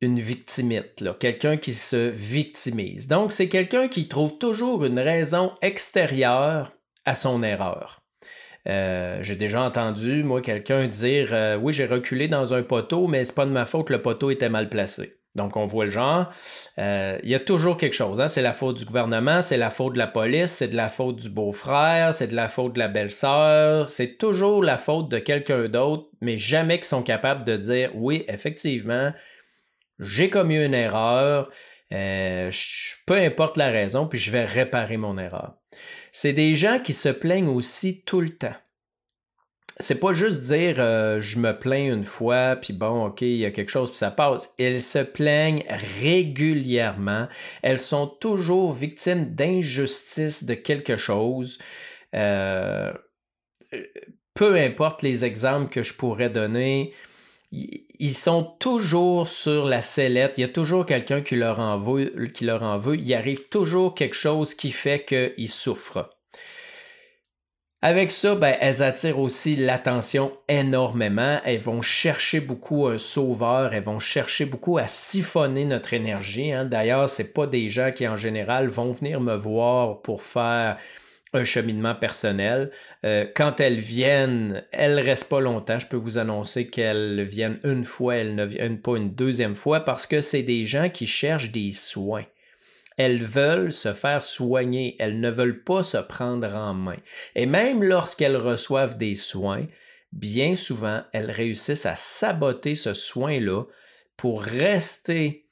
une 0.00 0.18
victimite, 0.18 1.04
quelqu'un 1.20 1.58
qui 1.58 1.74
se 1.74 2.08
victimise. 2.08 3.06
Donc, 3.06 3.30
c'est 3.30 3.48
quelqu'un 3.48 3.86
qui 3.86 4.08
trouve 4.08 4.36
toujours 4.38 4.84
une 4.84 4.98
raison 4.98 5.52
extérieure 5.62 6.72
à 7.04 7.14
son 7.14 7.42
erreur. 7.42 8.01
Euh, 8.68 9.18
j'ai 9.22 9.36
déjà 9.36 9.62
entendu, 9.62 10.22
moi, 10.22 10.40
quelqu'un 10.40 10.86
dire 10.86 11.30
euh, 11.32 11.56
Oui, 11.56 11.72
j'ai 11.72 11.86
reculé 11.86 12.28
dans 12.28 12.54
un 12.54 12.62
poteau, 12.62 13.08
mais 13.08 13.24
c'est 13.24 13.34
pas 13.34 13.46
de 13.46 13.50
ma 13.50 13.66
faute, 13.66 13.90
le 13.90 14.00
poteau 14.00 14.30
était 14.30 14.48
mal 14.48 14.68
placé. 14.68 15.18
Donc, 15.34 15.56
on 15.56 15.64
voit 15.64 15.86
le 15.86 15.90
genre. 15.90 16.30
Euh, 16.78 17.18
il 17.22 17.30
y 17.30 17.34
a 17.34 17.40
toujours 17.40 17.78
quelque 17.78 17.94
chose. 17.94 18.20
Hein? 18.20 18.28
C'est 18.28 18.42
la 18.42 18.52
faute 18.52 18.76
du 18.78 18.84
gouvernement, 18.84 19.40
c'est 19.40 19.56
la 19.56 19.70
faute 19.70 19.94
de 19.94 19.98
la 19.98 20.06
police, 20.06 20.50
c'est 20.50 20.68
de 20.68 20.76
la 20.76 20.90
faute 20.90 21.16
du 21.16 21.30
beau-frère, 21.30 22.12
c'est 22.12 22.28
de 22.28 22.36
la 22.36 22.48
faute 22.48 22.74
de 22.74 22.78
la 22.78 22.88
belle-sœur. 22.88 23.88
C'est 23.88 24.18
toujours 24.18 24.62
la 24.62 24.76
faute 24.76 25.08
de 25.08 25.18
quelqu'un 25.18 25.68
d'autre, 25.68 26.08
mais 26.20 26.36
jamais 26.36 26.76
qu'ils 26.76 26.84
sont 26.84 27.02
capables 27.02 27.44
de 27.44 27.56
dire 27.56 27.90
oui, 27.94 28.24
effectivement, 28.28 29.12
j'ai 29.98 30.28
commis 30.28 30.62
une 30.62 30.74
erreur. 30.74 31.48
peu 31.90 33.16
importe 33.16 33.56
la 33.56 33.70
raison, 33.70 34.06
puis 34.06 34.18
je 34.18 34.30
vais 34.30 34.44
réparer 34.44 34.98
mon 34.98 35.16
erreur 35.16 35.61
c'est 36.12 36.34
des 36.34 36.54
gens 36.54 36.78
qui 36.78 36.92
se 36.92 37.08
plaignent 37.08 37.48
aussi 37.48 38.02
tout 38.02 38.20
le 38.20 38.28
temps. 38.28 38.54
C'est 39.80 39.98
pas 39.98 40.12
juste 40.12 40.42
dire 40.42 40.76
euh, 40.78 41.20
je 41.20 41.38
me 41.38 41.58
plains 41.58 41.92
une 41.92 42.04
fois, 42.04 42.56
puis 42.56 42.74
bon, 42.74 43.06
ok, 43.06 43.22
il 43.22 43.38
y 43.38 43.46
a 43.46 43.50
quelque 43.50 43.70
chose, 43.70 43.90
puis 43.90 43.98
ça 43.98 44.10
passe. 44.10 44.54
Elles 44.58 44.82
se 44.82 44.98
plaignent 44.98 45.64
régulièrement. 45.68 47.26
Elles 47.62 47.80
sont 47.80 48.06
toujours 48.06 48.72
victimes 48.72 49.34
d'injustice 49.34 50.44
de 50.44 50.54
quelque 50.54 50.98
chose. 50.98 51.58
Euh, 52.14 52.92
peu 54.34 54.56
importe 54.56 55.02
les 55.02 55.24
exemples 55.24 55.70
que 55.70 55.82
je 55.82 55.94
pourrais 55.94 56.30
donner, 56.30 56.92
ils 58.02 58.14
sont 58.14 58.42
toujours 58.58 59.28
sur 59.28 59.64
la 59.64 59.80
sellette. 59.80 60.36
Il 60.36 60.40
y 60.40 60.44
a 60.44 60.48
toujours 60.48 60.84
quelqu'un 60.84 61.20
qui 61.20 61.36
leur 61.36 61.60
en 61.60 61.78
veut, 61.78 62.26
qui 62.34 62.44
leur 62.44 62.64
en 62.64 62.76
veut. 62.76 62.96
Il 62.96 63.14
arrive 63.14 63.46
toujours 63.48 63.94
quelque 63.94 64.16
chose 64.16 64.56
qui 64.56 64.72
fait 64.72 65.04
qu'ils 65.04 65.48
souffrent. 65.48 66.10
Avec 67.80 68.10
ça, 68.10 68.34
ben, 68.34 68.56
elles 68.60 68.82
attirent 68.82 69.20
aussi 69.20 69.54
l'attention 69.54 70.32
énormément. 70.48 71.38
Elles 71.44 71.60
vont 71.60 71.80
chercher 71.80 72.40
beaucoup 72.40 72.88
un 72.88 72.98
sauveur. 72.98 73.72
Elles 73.72 73.84
vont 73.84 74.00
chercher 74.00 74.46
beaucoup 74.46 74.78
à 74.78 74.88
siphonner 74.88 75.64
notre 75.64 75.94
énergie. 75.94 76.50
Hein. 76.50 76.64
D'ailleurs, 76.64 77.08
c'est 77.08 77.32
pas 77.32 77.46
des 77.46 77.68
gens 77.68 77.92
qui 77.92 78.08
en 78.08 78.16
général 78.16 78.66
vont 78.66 78.90
venir 78.90 79.20
me 79.20 79.36
voir 79.36 80.02
pour 80.02 80.22
faire 80.22 80.76
un 81.32 81.44
cheminement 81.44 81.94
personnel. 81.94 82.70
Euh, 83.04 83.26
quand 83.34 83.60
elles 83.60 83.78
viennent, 83.78 84.64
elles 84.72 85.00
restent 85.00 85.28
pas 85.28 85.40
longtemps. 85.40 85.78
Je 85.78 85.86
peux 85.86 85.96
vous 85.96 86.18
annoncer 86.18 86.68
qu'elles 86.68 87.22
viennent 87.22 87.58
une 87.64 87.84
fois, 87.84 88.16
elles 88.16 88.34
ne 88.34 88.44
viennent 88.44 88.80
pas 88.80 88.96
une 88.96 89.14
deuxième 89.14 89.54
fois 89.54 89.80
parce 89.80 90.06
que 90.06 90.20
c'est 90.20 90.42
des 90.42 90.66
gens 90.66 90.90
qui 90.90 91.06
cherchent 91.06 91.52
des 91.52 91.72
soins. 91.72 92.26
elles 92.98 93.22
veulent 93.22 93.72
se 93.72 93.94
faire 93.94 94.22
soigner, 94.22 94.96
elles 94.98 95.18
ne 95.18 95.30
veulent 95.30 95.64
pas 95.64 95.82
se 95.82 95.96
prendre 95.96 96.54
en 96.54 96.74
main. 96.74 96.98
Et 97.34 97.46
même 97.46 97.82
lorsqu'elles 97.82 98.36
reçoivent 98.36 98.98
des 98.98 99.14
soins, 99.14 99.66
bien 100.12 100.56
souvent, 100.56 101.02
elles 101.12 101.30
réussissent 101.30 101.86
à 101.86 101.96
saboter 101.96 102.74
ce 102.74 102.92
soin-là 102.92 103.64
pour 104.18 104.42
rester 104.42 105.46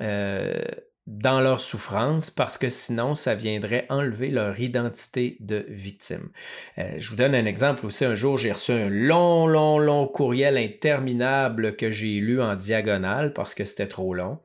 euh, 0.00 0.62
dans 1.08 1.40
leur 1.40 1.60
souffrance 1.60 2.30
parce 2.30 2.58
que 2.58 2.68
sinon, 2.68 3.14
ça 3.14 3.34
viendrait 3.34 3.86
enlever 3.88 4.28
leur 4.28 4.60
identité 4.60 5.38
de 5.40 5.64
victime. 5.68 6.28
Euh, 6.76 6.92
je 6.98 7.08
vous 7.08 7.16
donne 7.16 7.34
un 7.34 7.46
exemple 7.46 7.86
aussi. 7.86 8.04
Un 8.04 8.14
jour, 8.14 8.36
j'ai 8.36 8.52
reçu 8.52 8.72
un 8.72 8.90
long, 8.90 9.46
long, 9.46 9.78
long 9.78 10.06
courriel 10.06 10.58
interminable 10.58 11.76
que 11.76 11.90
j'ai 11.90 12.20
lu 12.20 12.42
en 12.42 12.56
diagonale 12.56 13.32
parce 13.32 13.54
que 13.54 13.64
c'était 13.64 13.88
trop 13.88 14.12
long 14.12 14.38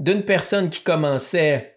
d'une 0.00 0.24
personne 0.24 0.70
qui 0.70 0.82
commençait 0.82 1.73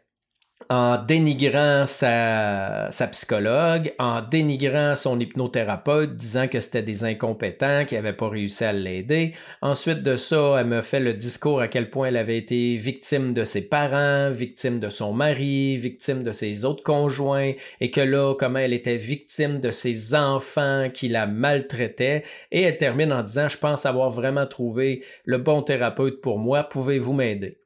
en 0.69 0.97
dénigrant 1.01 1.85
sa, 1.85 2.89
psychologue, 3.11 3.93
en 3.99 4.21
dénigrant 4.21 4.95
son 4.95 5.19
hypnothérapeute, 5.19 6.15
disant 6.15 6.47
que 6.47 6.59
c'était 6.59 6.81
des 6.81 7.03
incompétents, 7.03 7.85
qui 7.85 7.95
n'avaient 7.95 8.13
pas 8.13 8.29
réussi 8.29 8.65
à 8.65 8.73
l'aider. 8.73 9.33
Ensuite 9.61 10.03
de 10.03 10.15
ça, 10.15 10.57
elle 10.59 10.67
me 10.67 10.81
fait 10.81 10.99
le 10.99 11.13
discours 11.13 11.61
à 11.61 11.67
quel 11.67 11.89
point 11.89 12.09
elle 12.09 12.17
avait 12.17 12.37
été 12.37 12.75
victime 12.75 13.33
de 13.33 13.43
ses 13.43 13.69
parents, 13.69 14.29
victime 14.31 14.79
de 14.79 14.89
son 14.89 15.13
mari, 15.13 15.77
victime 15.77 16.23
de 16.23 16.31
ses 16.31 16.65
autres 16.65 16.83
conjoints, 16.83 17.53
et 17.79 17.91
que 17.91 18.01
là, 18.01 18.35
comment 18.37 18.59
elle 18.59 18.73
était 18.73 18.97
victime 18.97 19.59
de 19.59 19.71
ses 19.71 20.15
enfants 20.15 20.89
qui 20.93 21.07
la 21.07 21.27
maltraitaient. 21.27 22.23
Et 22.51 22.63
elle 22.63 22.77
termine 22.77 23.13
en 23.13 23.23
disant, 23.23 23.47
je 23.47 23.57
pense 23.57 23.85
avoir 23.85 24.09
vraiment 24.09 24.45
trouvé 24.45 25.03
le 25.23 25.37
bon 25.37 25.61
thérapeute 25.61 26.19
pour 26.19 26.39
moi, 26.39 26.63
pouvez-vous 26.63 27.13
m'aider? 27.13 27.59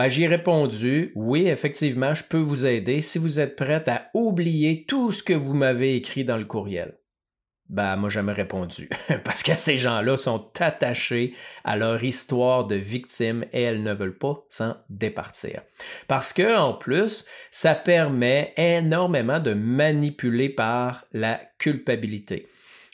Ben, 0.00 0.08
j'ai 0.08 0.26
répondu, 0.26 1.12
oui, 1.14 1.46
effectivement, 1.46 2.14
je 2.14 2.24
peux 2.24 2.38
vous 2.38 2.64
aider 2.64 3.02
si 3.02 3.18
vous 3.18 3.38
êtes 3.38 3.54
prête 3.54 3.86
à 3.86 4.08
oublier 4.14 4.86
tout 4.86 5.10
ce 5.10 5.22
que 5.22 5.34
vous 5.34 5.52
m'avez 5.52 5.94
écrit 5.94 6.24
dans 6.24 6.38
le 6.38 6.46
courriel. 6.46 6.96
Ben, 7.68 7.96
moi, 7.96 8.08
jamais 8.08 8.32
répondu. 8.32 8.88
Parce 9.24 9.42
que 9.42 9.54
ces 9.54 9.76
gens-là 9.76 10.16
sont 10.16 10.50
attachés 10.58 11.34
à 11.64 11.76
leur 11.76 12.02
histoire 12.02 12.66
de 12.66 12.76
victime 12.76 13.44
et 13.52 13.60
elles 13.60 13.82
ne 13.82 13.92
veulent 13.92 14.16
pas 14.16 14.42
s'en 14.48 14.74
départir. 14.88 15.60
Parce 16.08 16.32
que, 16.32 16.56
en 16.56 16.72
plus, 16.72 17.26
ça 17.50 17.74
permet 17.74 18.54
énormément 18.56 19.38
de 19.38 19.52
manipuler 19.52 20.48
par 20.48 21.04
la 21.12 21.38
culpabilité. 21.58 22.46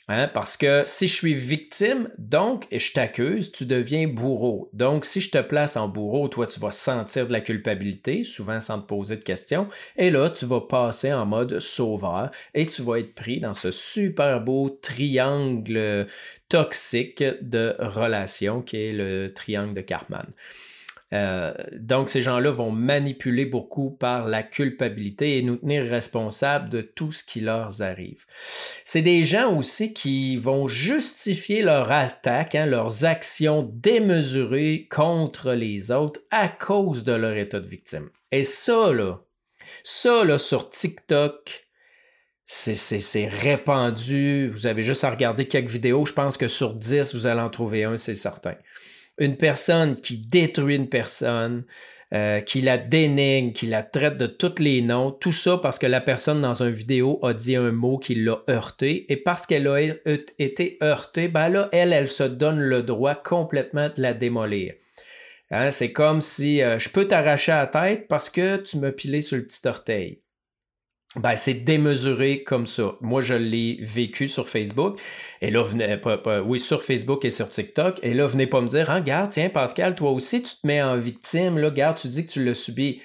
Hein, 0.09 0.29
parce 0.33 0.55
que 0.55 0.83
si 0.85 1.09
je 1.09 1.13
suis 1.13 1.33
victime, 1.33 2.09
donc, 2.17 2.65
et 2.71 2.79
je 2.79 2.93
t'accuse, 2.93 3.51
tu 3.51 3.65
deviens 3.65 4.07
bourreau. 4.07 4.69
Donc, 4.71 5.03
si 5.03 5.19
je 5.19 5.29
te 5.29 5.41
place 5.41 5.75
en 5.75 5.89
bourreau, 5.89 6.29
toi, 6.29 6.47
tu 6.47 6.61
vas 6.61 6.71
sentir 6.71 7.27
de 7.27 7.33
la 7.33 7.41
culpabilité, 7.41 8.23
souvent 8.23 8.61
sans 8.61 8.79
te 8.79 8.87
poser 8.87 9.17
de 9.17 9.23
questions, 9.23 9.67
et 9.97 10.09
là, 10.09 10.29
tu 10.29 10.45
vas 10.45 10.61
passer 10.61 11.11
en 11.11 11.25
mode 11.25 11.59
sauveur 11.59 12.31
et 12.53 12.65
tu 12.65 12.83
vas 12.83 12.99
être 12.99 13.15
pris 13.15 13.41
dans 13.41 13.53
ce 13.53 13.69
super 13.69 14.39
beau 14.39 14.69
triangle 14.81 16.07
toxique 16.47 17.23
de 17.41 17.75
relations 17.77 18.61
qui 18.61 18.77
est 18.77 18.93
le 18.93 19.33
triangle 19.33 19.73
de 19.73 19.81
Cartman. 19.81 20.27
Euh, 21.13 21.53
donc, 21.73 22.09
ces 22.09 22.21
gens-là 22.21 22.51
vont 22.51 22.71
manipuler 22.71 23.45
beaucoup 23.45 23.91
par 23.91 24.27
la 24.27 24.43
culpabilité 24.43 25.37
et 25.37 25.41
nous 25.41 25.55
tenir 25.55 25.83
responsables 25.83 26.69
de 26.69 26.81
tout 26.81 27.11
ce 27.11 27.23
qui 27.23 27.39
leur 27.39 27.81
arrive. 27.81 28.25
C'est 28.83 29.01
des 29.01 29.23
gens 29.23 29.55
aussi 29.55 29.93
qui 29.93 30.35
vont 30.35 30.67
justifier 30.67 31.61
leur 31.61 31.91
attaque, 31.91 32.55
hein, 32.55 32.65
leurs 32.65 33.05
actions 33.05 33.69
démesurées 33.73 34.87
contre 34.89 35.53
les 35.53 35.91
autres 35.91 36.21
à 36.29 36.49
cause 36.49 37.03
de 37.03 37.13
leur 37.13 37.37
état 37.37 37.59
de 37.59 37.67
victime. 37.67 38.09
Et 38.31 38.43
ça, 38.43 38.91
là, 38.91 39.21
ça, 39.83 40.25
là, 40.25 40.37
sur 40.37 40.69
TikTok, 40.69 41.67
c'est 42.45 43.27
répandu. 43.27 44.47
Vous 44.47 44.67
avez 44.67 44.83
juste 44.83 45.03
à 45.03 45.09
regarder 45.09 45.47
quelques 45.47 45.69
vidéos. 45.69 46.05
Je 46.05 46.13
pense 46.13 46.37
que 46.37 46.47
sur 46.47 46.73
10, 46.73 47.13
vous 47.15 47.27
allez 47.27 47.41
en 47.41 47.49
trouver 47.49 47.85
un, 47.85 47.97
c'est 47.97 48.15
certain 48.15 48.55
une 49.17 49.37
personne 49.37 49.95
qui 49.95 50.17
détruit 50.17 50.75
une 50.75 50.89
personne, 50.89 51.65
euh, 52.13 52.39
qui 52.39 52.61
la 52.61 52.77
dénigre, 52.77 53.53
qui 53.53 53.67
la 53.67 53.83
traite 53.83 54.17
de 54.17 54.27
tous 54.27 54.59
les 54.59 54.81
noms, 54.81 55.11
tout 55.11 55.33
ça 55.33 55.57
parce 55.57 55.77
que 55.77 55.87
la 55.87 55.99
personne 55.99 56.41
dans 56.41 56.63
une 56.63 56.71
vidéo 56.71 57.19
a 57.21 57.33
dit 57.33 57.55
un 57.57 57.71
mot 57.71 57.97
qui 57.97 58.15
l'a 58.15 58.43
heurté 58.49 59.11
et 59.11 59.17
parce 59.17 59.45
qu'elle 59.45 59.67
a 59.67 59.79
été 60.39 60.77
heurtée, 60.81 61.27
ben 61.27 61.49
là, 61.49 61.67
elle, 61.73 61.91
elle 61.91 62.07
se 62.07 62.23
donne 62.23 62.59
le 62.59 62.81
droit 62.81 63.15
complètement 63.15 63.89
de 63.89 64.01
la 64.01 64.13
démolir. 64.13 64.75
Hein, 65.51 65.71
c'est 65.71 65.91
comme 65.91 66.21
si 66.21 66.61
euh, 66.61 66.79
je 66.79 66.89
peux 66.89 67.07
t'arracher 67.07 67.51
la 67.51 67.67
tête 67.67 68.07
parce 68.07 68.29
que 68.29 68.57
tu 68.57 68.77
m'as 68.77 68.91
pilé 68.91 69.21
sur 69.21 69.37
le 69.37 69.43
petit 69.43 69.67
orteil 69.67 70.21
ben, 71.17 71.35
c'est 71.35 71.53
démesuré 71.53 72.43
comme 72.43 72.67
ça. 72.67 72.95
Moi, 73.01 73.21
je 73.21 73.33
l'ai 73.33 73.79
vécu 73.81 74.27
sur 74.27 74.47
Facebook. 74.47 74.99
Et 75.41 75.49
là, 75.49 75.63
venez, 75.63 75.99
oui, 76.45 76.59
sur 76.59 76.83
Facebook 76.83 77.25
et 77.25 77.31
sur 77.31 77.49
TikTok. 77.49 77.99
Et 78.03 78.13
là, 78.13 78.27
venez 78.27 78.47
pas 78.47 78.61
me 78.61 78.67
dire, 78.67 78.89
hein, 78.89 78.99
regarde, 78.99 79.31
tiens, 79.31 79.49
Pascal, 79.49 79.95
toi 79.95 80.11
aussi, 80.11 80.43
tu 80.43 80.55
te 80.55 80.67
mets 80.67 80.81
en 80.81 80.97
victime. 80.97 81.57
Là, 81.57 81.69
regarde, 81.69 81.97
tu 81.97 82.07
dis 82.07 82.25
que 82.27 82.31
tu 82.31 82.45
l'as 82.45 82.53
subi. 82.53 83.01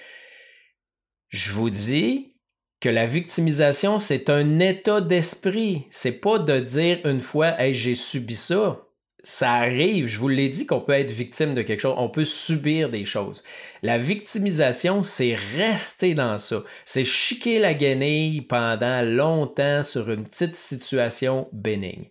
Je 1.28 1.52
vous 1.52 1.70
dis 1.70 2.34
que 2.80 2.90
la 2.90 3.06
victimisation, 3.06 3.98
c'est 3.98 4.28
un 4.28 4.58
état 4.58 5.00
d'esprit. 5.00 5.86
C'est 5.90 6.20
pas 6.20 6.38
de 6.38 6.60
dire 6.60 6.98
une 7.04 7.20
fois, 7.20 7.58
hey, 7.60 7.72
j'ai 7.72 7.94
subi 7.94 8.34
ça 8.34 8.84
ça 9.22 9.52
arrive, 9.52 10.06
je 10.06 10.18
vous 10.18 10.28
l'ai 10.28 10.48
dit 10.48 10.66
qu'on 10.66 10.80
peut 10.80 10.92
être 10.92 11.10
victime 11.10 11.54
de 11.54 11.62
quelque 11.62 11.80
chose, 11.80 11.94
on 11.96 12.08
peut 12.08 12.24
subir 12.24 12.90
des 12.90 13.04
choses. 13.04 13.42
La 13.82 13.98
victimisation, 13.98 15.04
c'est 15.04 15.34
rester 15.56 16.14
dans 16.14 16.38
ça. 16.38 16.62
C'est 16.84 17.04
chiquer 17.04 17.58
la 17.60 17.74
guenille 17.74 18.40
pendant 18.40 19.02
longtemps 19.02 19.82
sur 19.82 20.10
une 20.10 20.24
petite 20.24 20.56
situation 20.56 21.48
bénigne. 21.52 22.06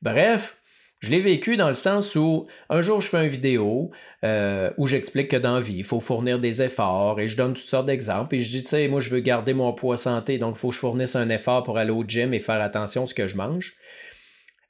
Bref, 0.00 0.56
je 1.00 1.10
l'ai 1.10 1.20
vécu 1.20 1.58
dans 1.58 1.68
le 1.68 1.74
sens 1.74 2.16
où 2.16 2.46
un 2.70 2.80
jour 2.80 3.02
je 3.02 3.08
fais 3.08 3.22
une 3.22 3.30
vidéo 3.30 3.90
euh, 4.24 4.70
où 4.78 4.86
j'explique 4.86 5.30
que 5.30 5.36
dans 5.36 5.54
la 5.54 5.60
vie, 5.60 5.76
il 5.76 5.84
faut 5.84 6.00
fournir 6.00 6.38
des 6.38 6.62
efforts 6.62 7.20
et 7.20 7.28
je 7.28 7.36
donne 7.36 7.52
toutes 7.52 7.66
sortes 7.66 7.86
d'exemples 7.86 8.34
et 8.34 8.40
je 8.40 8.48
dis, 8.50 8.62
tu 8.62 8.70
sais, 8.70 8.88
moi 8.88 9.00
je 9.00 9.10
veux 9.10 9.20
garder 9.20 9.52
mon 9.52 9.74
poids 9.74 9.98
santé, 9.98 10.38
donc 10.38 10.56
il 10.56 10.58
faut 10.58 10.68
que 10.70 10.74
je 10.74 10.80
fournisse 10.80 11.14
un 11.14 11.28
effort 11.28 11.62
pour 11.62 11.76
aller 11.76 11.90
au 11.90 12.02
gym 12.02 12.32
et 12.32 12.40
faire 12.40 12.62
attention 12.62 13.04
à 13.04 13.06
ce 13.06 13.14
que 13.14 13.28
je 13.28 13.36
mange. 13.36 13.74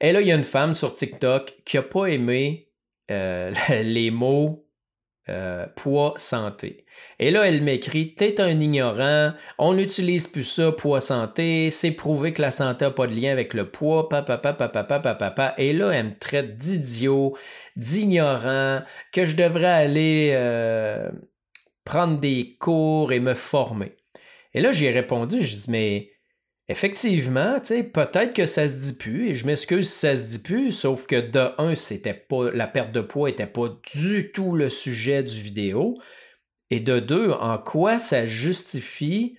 Et 0.00 0.12
là, 0.12 0.20
il 0.20 0.28
y 0.28 0.32
a 0.32 0.34
une 0.34 0.44
femme 0.44 0.74
sur 0.74 0.92
TikTok 0.92 1.54
qui 1.64 1.76
n'a 1.76 1.82
pas 1.82 2.06
aimé 2.06 2.70
euh, 3.10 3.52
les 3.82 4.10
mots 4.10 4.66
euh, 5.28 5.66
poids 5.74 6.14
santé. 6.18 6.84
Et 7.18 7.30
là, 7.30 7.48
elle 7.48 7.62
m'écrit 7.62 8.14
T'es 8.14 8.40
un 8.40 8.60
ignorant, 8.60 9.32
on 9.58 9.74
n'utilise 9.74 10.28
plus 10.28 10.44
ça, 10.44 10.70
poids 10.70 11.00
santé, 11.00 11.70
c'est 11.70 11.90
prouvé 11.90 12.32
que 12.32 12.42
la 12.42 12.52
santé 12.52 12.84
n'a 12.84 12.90
pas 12.92 13.06
de 13.06 13.14
lien 13.14 13.32
avec 13.32 13.52
le 13.52 13.68
poids, 13.68 14.08
papa, 14.08 14.38
papa, 14.38 14.68
papa, 14.68 15.00
papa, 15.00 15.14
papa. 15.14 15.54
Et 15.58 15.72
là, 15.72 15.90
elle 15.90 16.06
me 16.06 16.18
traite 16.18 16.56
d'idiot, 16.56 17.36
d'ignorant, 17.74 18.82
que 19.12 19.24
je 19.24 19.34
devrais 19.34 19.66
aller 19.66 20.30
euh, 20.34 21.10
prendre 21.84 22.20
des 22.20 22.56
cours 22.60 23.12
et 23.12 23.20
me 23.20 23.34
former. 23.34 23.96
Et 24.54 24.60
là, 24.60 24.70
j'ai 24.70 24.90
répondu 24.90 25.42
Je 25.42 25.54
dis 25.54 25.70
Mais 25.70 26.10
Effectivement, 26.68 27.60
peut-être 27.60 28.34
que 28.34 28.46
ça 28.46 28.68
se 28.68 28.78
dit 28.78 28.98
plus, 28.98 29.28
et 29.28 29.34
je 29.34 29.46
m'excuse 29.46 29.88
si 29.88 29.98
ça 30.00 30.16
se 30.16 30.26
dit 30.26 30.42
plus, 30.42 30.72
sauf 30.72 31.06
que 31.06 31.20
de 31.20 31.52
un, 31.58 31.76
c'était 31.76 32.12
pas 32.12 32.50
la 32.50 32.66
perte 32.66 32.90
de 32.90 33.00
poids 33.00 33.28
n'était 33.28 33.46
pas 33.46 33.68
du 33.94 34.32
tout 34.32 34.56
le 34.56 34.68
sujet 34.68 35.22
du 35.22 35.36
vidéo, 35.36 35.94
et 36.70 36.80
de 36.80 36.98
deux, 36.98 37.30
en 37.30 37.58
quoi 37.58 37.98
ça 37.98 38.26
justifie 38.26 39.38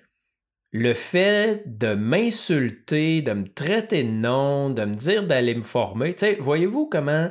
le 0.72 0.93
fait 0.93 1.63
de 1.65 1.96
m'insulter, 1.96 3.22
de 3.22 3.34
me 3.34 3.48
traiter 3.48 4.03
de 4.03 4.10
nom, 4.10 4.69
de 4.69 4.86
me 4.86 4.96
dire 4.96 5.27
d'aller 5.27 5.55
me 5.55 5.62
former? 5.62 6.15
Voyez-vous 6.39 6.88
comment 6.88 7.29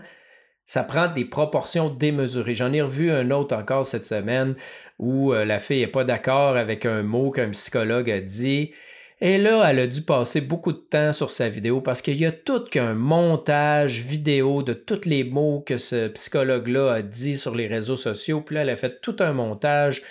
ça 0.66 0.82
prend 0.82 1.08
des 1.08 1.24
proportions 1.24 1.88
démesurées. 1.88 2.54
J'en 2.54 2.72
ai 2.72 2.82
revu 2.82 3.10
un 3.10 3.30
autre 3.30 3.56
encore 3.56 3.86
cette 3.86 4.04
semaine 4.04 4.56
où 4.98 5.32
euh, 5.32 5.44
la 5.44 5.60
fille 5.60 5.80
n'est 5.80 5.86
pas 5.86 6.04
d'accord 6.04 6.56
avec 6.56 6.84
un 6.84 7.02
mot 7.02 7.30
qu'un 7.30 7.50
psychologue 7.50 8.10
a 8.10 8.20
dit. 8.20 8.72
Et 9.20 9.38
là, 9.38 9.70
elle 9.70 9.78
a 9.78 9.86
dû 9.86 10.02
passer 10.02 10.42
beaucoup 10.42 10.72
de 10.72 10.78
temps 10.78 11.14
sur 11.14 11.30
sa 11.30 11.48
vidéo 11.48 11.80
parce 11.80 12.02
qu'il 12.02 12.20
y 12.20 12.26
a 12.26 12.32
tout 12.32 12.64
qu'un 12.64 12.92
montage 12.92 14.02
vidéo 14.02 14.62
de 14.62 14.74
tous 14.74 15.06
les 15.06 15.24
mots 15.24 15.62
que 15.64 15.78
ce 15.78 16.08
psychologue-là 16.08 16.92
a 16.92 17.02
dit 17.02 17.38
sur 17.38 17.54
les 17.54 17.66
réseaux 17.66 17.96
sociaux. 17.96 18.42
Puis 18.42 18.56
là, 18.56 18.62
elle 18.62 18.70
a 18.70 18.76
fait 18.76 19.00
tout 19.00 19.16
un 19.20 19.32
montage 19.32 20.02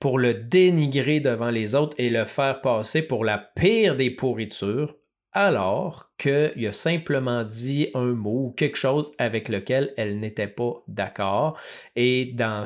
pour 0.00 0.18
le 0.18 0.32
dénigrer 0.32 1.20
devant 1.20 1.50
les 1.50 1.74
autres 1.74 1.94
et 1.98 2.08
le 2.08 2.24
faire 2.24 2.62
passer 2.62 3.02
pour 3.02 3.24
la 3.24 3.38
pire 3.38 3.96
des 3.96 4.10
pourritures, 4.10 4.96
alors 5.32 6.10
qu'il 6.16 6.66
a 6.66 6.72
simplement 6.72 7.44
dit 7.44 7.90
un 7.94 8.12
mot 8.12 8.46
ou 8.46 8.50
quelque 8.52 8.78
chose 8.78 9.12
avec 9.18 9.50
lequel 9.50 9.92
elle 9.98 10.18
n'était 10.18 10.48
pas 10.48 10.82
d'accord. 10.88 11.58
Et 11.96 12.32
dans, 12.34 12.64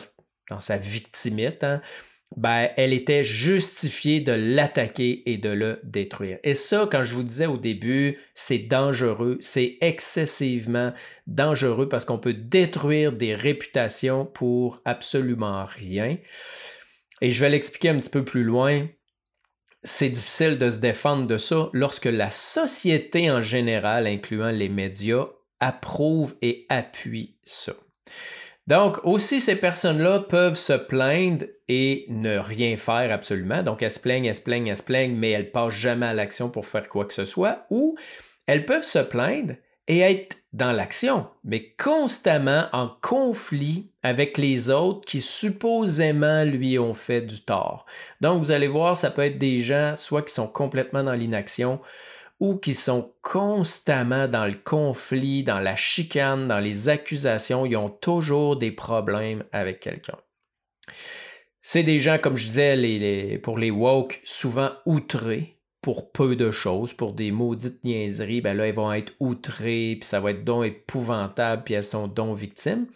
dans 0.48 0.60
sa 0.60 0.76
victimite, 0.76 1.64
hein, 1.64 1.80
ben, 2.36 2.68
elle 2.76 2.92
était 2.92 3.24
justifiée 3.24 4.20
de 4.20 4.32
l'attaquer 4.32 5.22
et 5.30 5.38
de 5.38 5.48
le 5.48 5.80
détruire. 5.82 6.38
Et 6.44 6.54
ça, 6.54 6.88
quand 6.90 7.02
je 7.02 7.14
vous 7.14 7.22
disais 7.22 7.46
au 7.46 7.56
début, 7.56 8.18
c'est 8.34 8.58
dangereux, 8.58 9.38
c'est 9.40 9.78
excessivement 9.80 10.92
dangereux 11.26 11.88
parce 11.88 12.04
qu'on 12.04 12.18
peut 12.18 12.34
détruire 12.34 13.12
des 13.12 13.34
réputations 13.34 14.26
pour 14.26 14.80
absolument 14.84 15.64
rien. 15.64 16.18
Et 17.20 17.30
je 17.30 17.40
vais 17.40 17.50
l'expliquer 17.50 17.88
un 17.88 17.98
petit 17.98 18.10
peu 18.10 18.24
plus 18.24 18.44
loin. 18.44 18.86
C'est 19.82 20.10
difficile 20.10 20.58
de 20.58 20.68
se 20.70 20.80
défendre 20.80 21.26
de 21.26 21.38
ça 21.38 21.70
lorsque 21.72 22.06
la 22.06 22.30
société 22.30 23.30
en 23.30 23.40
général, 23.40 24.06
incluant 24.06 24.50
les 24.50 24.68
médias, 24.68 25.28
approuve 25.60 26.36
et 26.42 26.66
appuie 26.68 27.36
ça. 27.42 27.72
Donc, 28.68 28.98
aussi, 29.02 29.40
ces 29.40 29.56
personnes-là 29.56 30.20
peuvent 30.28 30.58
se 30.58 30.74
plaindre 30.74 31.46
et 31.68 32.04
ne 32.10 32.36
rien 32.36 32.76
faire 32.76 33.10
absolument. 33.10 33.62
Donc, 33.62 33.82
elles 33.82 33.90
se 33.90 33.98
plaignent, 33.98 34.26
elles 34.26 34.34
se 34.34 34.42
plaignent, 34.42 34.66
elles 34.66 34.76
se 34.76 34.82
plaignent, 34.82 35.16
mais 35.16 35.30
elles 35.30 35.50
passent 35.50 35.72
jamais 35.72 36.04
à 36.04 36.12
l'action 36.12 36.50
pour 36.50 36.66
faire 36.66 36.86
quoi 36.86 37.06
que 37.06 37.14
ce 37.14 37.24
soit. 37.24 37.64
Ou 37.70 37.96
elles 38.46 38.66
peuvent 38.66 38.82
se 38.82 38.98
plaindre 38.98 39.54
et 39.86 40.00
être 40.00 40.36
dans 40.52 40.72
l'action, 40.72 41.26
mais 41.44 41.74
constamment 41.82 42.66
en 42.72 42.90
conflit 43.00 43.90
avec 44.02 44.36
les 44.36 44.68
autres 44.68 45.06
qui 45.06 45.22
supposément 45.22 46.44
lui 46.44 46.78
ont 46.78 46.92
fait 46.92 47.22
du 47.22 47.40
tort. 47.40 47.86
Donc, 48.20 48.42
vous 48.42 48.50
allez 48.50 48.68
voir, 48.68 48.98
ça 48.98 49.10
peut 49.10 49.24
être 49.24 49.38
des 49.38 49.60
gens 49.60 49.94
soit 49.96 50.20
qui 50.20 50.34
sont 50.34 50.46
complètement 50.46 51.04
dans 51.04 51.14
l'inaction, 51.14 51.80
ou 52.40 52.56
qui 52.56 52.74
sont 52.74 53.12
constamment 53.22 54.28
dans 54.28 54.46
le 54.46 54.54
conflit, 54.54 55.42
dans 55.42 55.60
la 55.60 55.76
chicane, 55.76 56.48
dans 56.48 56.60
les 56.60 56.88
accusations, 56.88 57.66
ils 57.66 57.76
ont 57.76 57.90
toujours 57.90 58.56
des 58.56 58.70
problèmes 58.70 59.44
avec 59.52 59.80
quelqu'un. 59.80 60.18
C'est 61.62 61.82
des 61.82 61.98
gens, 61.98 62.18
comme 62.18 62.36
je 62.36 62.46
disais, 62.46 63.38
pour 63.42 63.58
les 63.58 63.70
woke, 63.70 64.20
souvent 64.24 64.70
outrés 64.86 65.58
pour 65.80 66.10
peu 66.10 66.36
de 66.36 66.50
choses, 66.50 66.92
pour 66.92 67.12
des 67.12 67.30
maudites 67.30 67.84
niaiseries, 67.84 68.40
ben 68.40 68.56
là, 68.56 68.68
ils 68.68 68.74
vont 68.74 68.92
être 68.92 69.12
outrés, 69.20 69.96
puis 69.98 70.08
ça 70.08 70.20
va 70.20 70.32
être 70.32 70.44
donc 70.44 70.66
épouvantable, 70.66 71.62
puis 71.64 71.74
elles 71.74 71.84
sont 71.84 72.08
donc 72.08 72.36
victimes. 72.36 72.86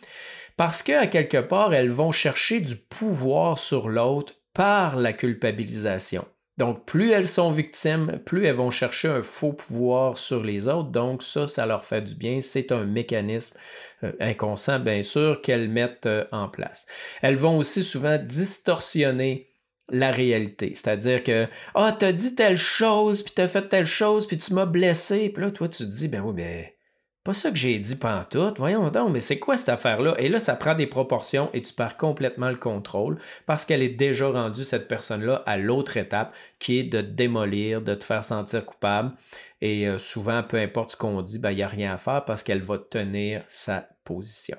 Parce 0.56 0.82
qu'à 0.82 1.06
quelque 1.06 1.38
part, 1.38 1.72
elles 1.74 1.90
vont 1.90 2.12
chercher 2.12 2.60
du 2.60 2.76
pouvoir 2.76 3.58
sur 3.58 3.88
l'autre 3.88 4.34
par 4.52 4.96
la 4.96 5.12
culpabilisation. 5.12 6.26
Donc, 6.58 6.84
plus 6.84 7.12
elles 7.12 7.28
sont 7.28 7.50
victimes, 7.50 8.20
plus 8.26 8.44
elles 8.44 8.54
vont 8.54 8.70
chercher 8.70 9.08
un 9.08 9.22
faux 9.22 9.54
pouvoir 9.54 10.18
sur 10.18 10.44
les 10.44 10.68
autres. 10.68 10.90
Donc, 10.90 11.22
ça, 11.22 11.46
ça 11.46 11.64
leur 11.64 11.84
fait 11.84 12.02
du 12.02 12.14
bien. 12.14 12.40
C'est 12.42 12.72
un 12.72 12.84
mécanisme 12.84 13.56
euh, 14.04 14.12
inconscient, 14.20 14.78
bien 14.78 15.02
sûr, 15.02 15.40
qu'elles 15.40 15.70
mettent 15.70 16.06
euh, 16.06 16.24
en 16.30 16.48
place. 16.48 16.86
Elles 17.22 17.36
vont 17.36 17.56
aussi 17.56 17.82
souvent 17.82 18.18
distorsionner 18.18 19.50
la 19.88 20.10
réalité. 20.10 20.72
C'est-à-dire 20.74 21.24
que, 21.24 21.48
ah, 21.74 21.96
t'as 21.98 22.12
dit 22.12 22.34
telle 22.34 22.58
chose, 22.58 23.22
puis 23.22 23.32
t'as 23.34 23.48
fait 23.48 23.68
telle 23.68 23.86
chose, 23.86 24.26
puis 24.26 24.38
tu 24.38 24.52
m'as 24.52 24.66
blessé. 24.66 25.30
Puis 25.30 25.42
là, 25.42 25.50
toi, 25.50 25.68
tu 25.68 25.84
te 25.84 25.90
dis, 25.90 26.08
ben 26.08 26.20
oui, 26.20 26.34
mais 26.34 26.76
pas 27.24 27.34
ça 27.34 27.50
que 27.50 27.56
j'ai 27.56 27.78
dit 27.78 27.94
pantoute, 27.94 28.58
voyons 28.58 28.88
donc, 28.90 29.12
mais 29.12 29.20
c'est 29.20 29.38
quoi 29.38 29.56
cette 29.56 29.68
affaire-là? 29.68 30.16
Et 30.18 30.28
là, 30.28 30.40
ça 30.40 30.56
prend 30.56 30.74
des 30.74 30.88
proportions 30.88 31.50
et 31.52 31.62
tu 31.62 31.72
perds 31.72 31.96
complètement 31.96 32.50
le 32.50 32.56
contrôle 32.56 33.18
parce 33.46 33.64
qu'elle 33.64 33.82
est 33.82 33.90
déjà 33.90 34.28
rendue, 34.28 34.64
cette 34.64 34.88
personne-là, 34.88 35.42
à 35.46 35.56
l'autre 35.56 35.96
étape 35.96 36.34
qui 36.58 36.80
est 36.80 36.84
de 36.84 37.00
démolir, 37.00 37.80
de 37.80 37.94
te 37.94 38.02
faire 38.02 38.24
sentir 38.24 38.64
coupable. 38.64 39.12
Et 39.60 39.86
euh, 39.86 39.98
souvent, 39.98 40.42
peu 40.42 40.56
importe 40.56 40.92
ce 40.92 40.96
qu'on 40.96 41.22
dit, 41.22 41.38
ben, 41.38 41.52
il 41.52 41.56
n'y 41.56 41.62
a 41.62 41.68
rien 41.68 41.94
à 41.94 41.98
faire 41.98 42.24
parce 42.24 42.42
qu'elle 42.42 42.62
va 42.62 42.78
tenir 42.78 43.44
sa 43.46 43.88
position. 44.02 44.56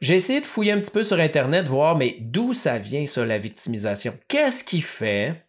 J'ai 0.00 0.14
essayé 0.14 0.40
de 0.40 0.46
fouiller 0.46 0.72
un 0.72 0.80
petit 0.80 0.92
peu 0.92 1.02
sur 1.02 1.18
Internet, 1.18 1.66
voir, 1.66 1.96
mais 1.96 2.16
d'où 2.20 2.52
ça 2.52 2.78
vient, 2.78 3.06
ça, 3.06 3.26
la 3.26 3.38
victimisation? 3.38 4.16
Qu'est-ce 4.28 4.62
qui 4.62 4.80
fait 4.80 5.44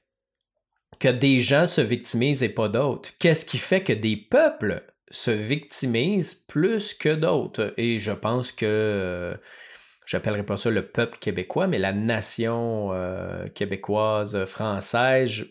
que 1.00 1.08
des 1.08 1.40
gens 1.40 1.68
se 1.68 1.82
victimisent 1.82 2.42
et 2.42 2.50
pas 2.50 2.70
d'autres? 2.70 3.12
Qu'est-ce 3.20 3.46
qui 3.46 3.60
fait 3.60 3.84
que 3.84 3.94
des 3.94 4.16
peuples 4.16 4.84
se 5.14 5.30
victimisent 5.30 6.34
plus 6.34 6.96
que 6.96 7.10
d'autres. 7.10 7.74
Et 7.78 8.00
je 8.00 8.12
pense 8.12 8.52
que, 8.52 8.66
euh, 8.66 9.36
j'appellerai 10.08 10.44
pas 10.44 10.58
ça 10.58 10.72
le 10.72 10.88
peuple 10.88 11.20
québécois, 11.20 11.68
mais 11.68 11.78
la 11.78 11.94
nation 11.94 12.90
euh, 12.94 13.48
québécoise, 13.50 14.46
française, 14.46 15.46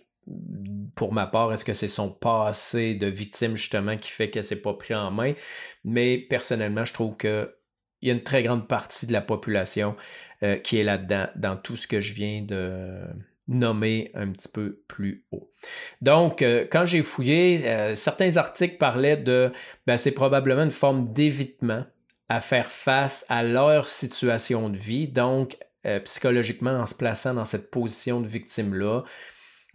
pour 0.96 1.12
ma 1.12 1.26
part, 1.26 1.52
est-ce 1.52 1.64
que 1.64 1.74
c'est 1.74 1.88
son 1.88 2.10
passé 2.10 2.94
de 2.94 3.06
victime 3.06 3.56
justement 3.56 3.96
qui 3.96 4.10
fait 4.10 4.30
qu'elle 4.30 4.44
s'est 4.44 4.62
pas 4.62 4.74
pris 4.74 4.94
en 4.94 5.12
main? 5.12 5.32
Mais 5.84 6.18
personnellement, 6.18 6.84
je 6.84 6.92
trouve 6.92 7.16
que 7.16 7.54
il 8.00 8.08
y 8.08 8.10
a 8.10 8.14
une 8.14 8.22
très 8.22 8.42
grande 8.42 8.66
partie 8.66 9.06
de 9.06 9.12
la 9.12 9.20
population 9.20 9.94
euh, 10.42 10.56
qui 10.56 10.78
est 10.78 10.82
là-dedans, 10.82 11.28
dans 11.36 11.56
tout 11.56 11.76
ce 11.76 11.86
que 11.86 12.00
je 12.00 12.14
viens 12.14 12.42
de, 12.42 13.00
nommé 13.48 14.10
un 14.14 14.28
petit 14.28 14.48
peu 14.48 14.82
plus 14.88 15.24
haut. 15.32 15.50
Donc, 16.00 16.42
euh, 16.42 16.66
quand 16.70 16.86
j'ai 16.86 17.02
fouillé, 17.02 17.66
euh, 17.66 17.94
certains 17.94 18.36
articles 18.36 18.76
parlaient 18.76 19.16
de, 19.16 19.52
ben, 19.86 19.96
c'est 19.96 20.12
probablement 20.12 20.62
une 20.62 20.70
forme 20.70 21.12
d'évitement 21.12 21.84
à 22.28 22.40
faire 22.40 22.70
face 22.70 23.26
à 23.28 23.42
leur 23.42 23.88
situation 23.88 24.68
de 24.68 24.76
vie. 24.76 25.08
Donc, 25.08 25.56
euh, 25.84 25.98
psychologiquement, 26.00 26.72
en 26.72 26.86
se 26.86 26.94
plaçant 26.94 27.34
dans 27.34 27.44
cette 27.44 27.70
position 27.70 28.20
de 28.20 28.28
victime-là, 28.28 29.02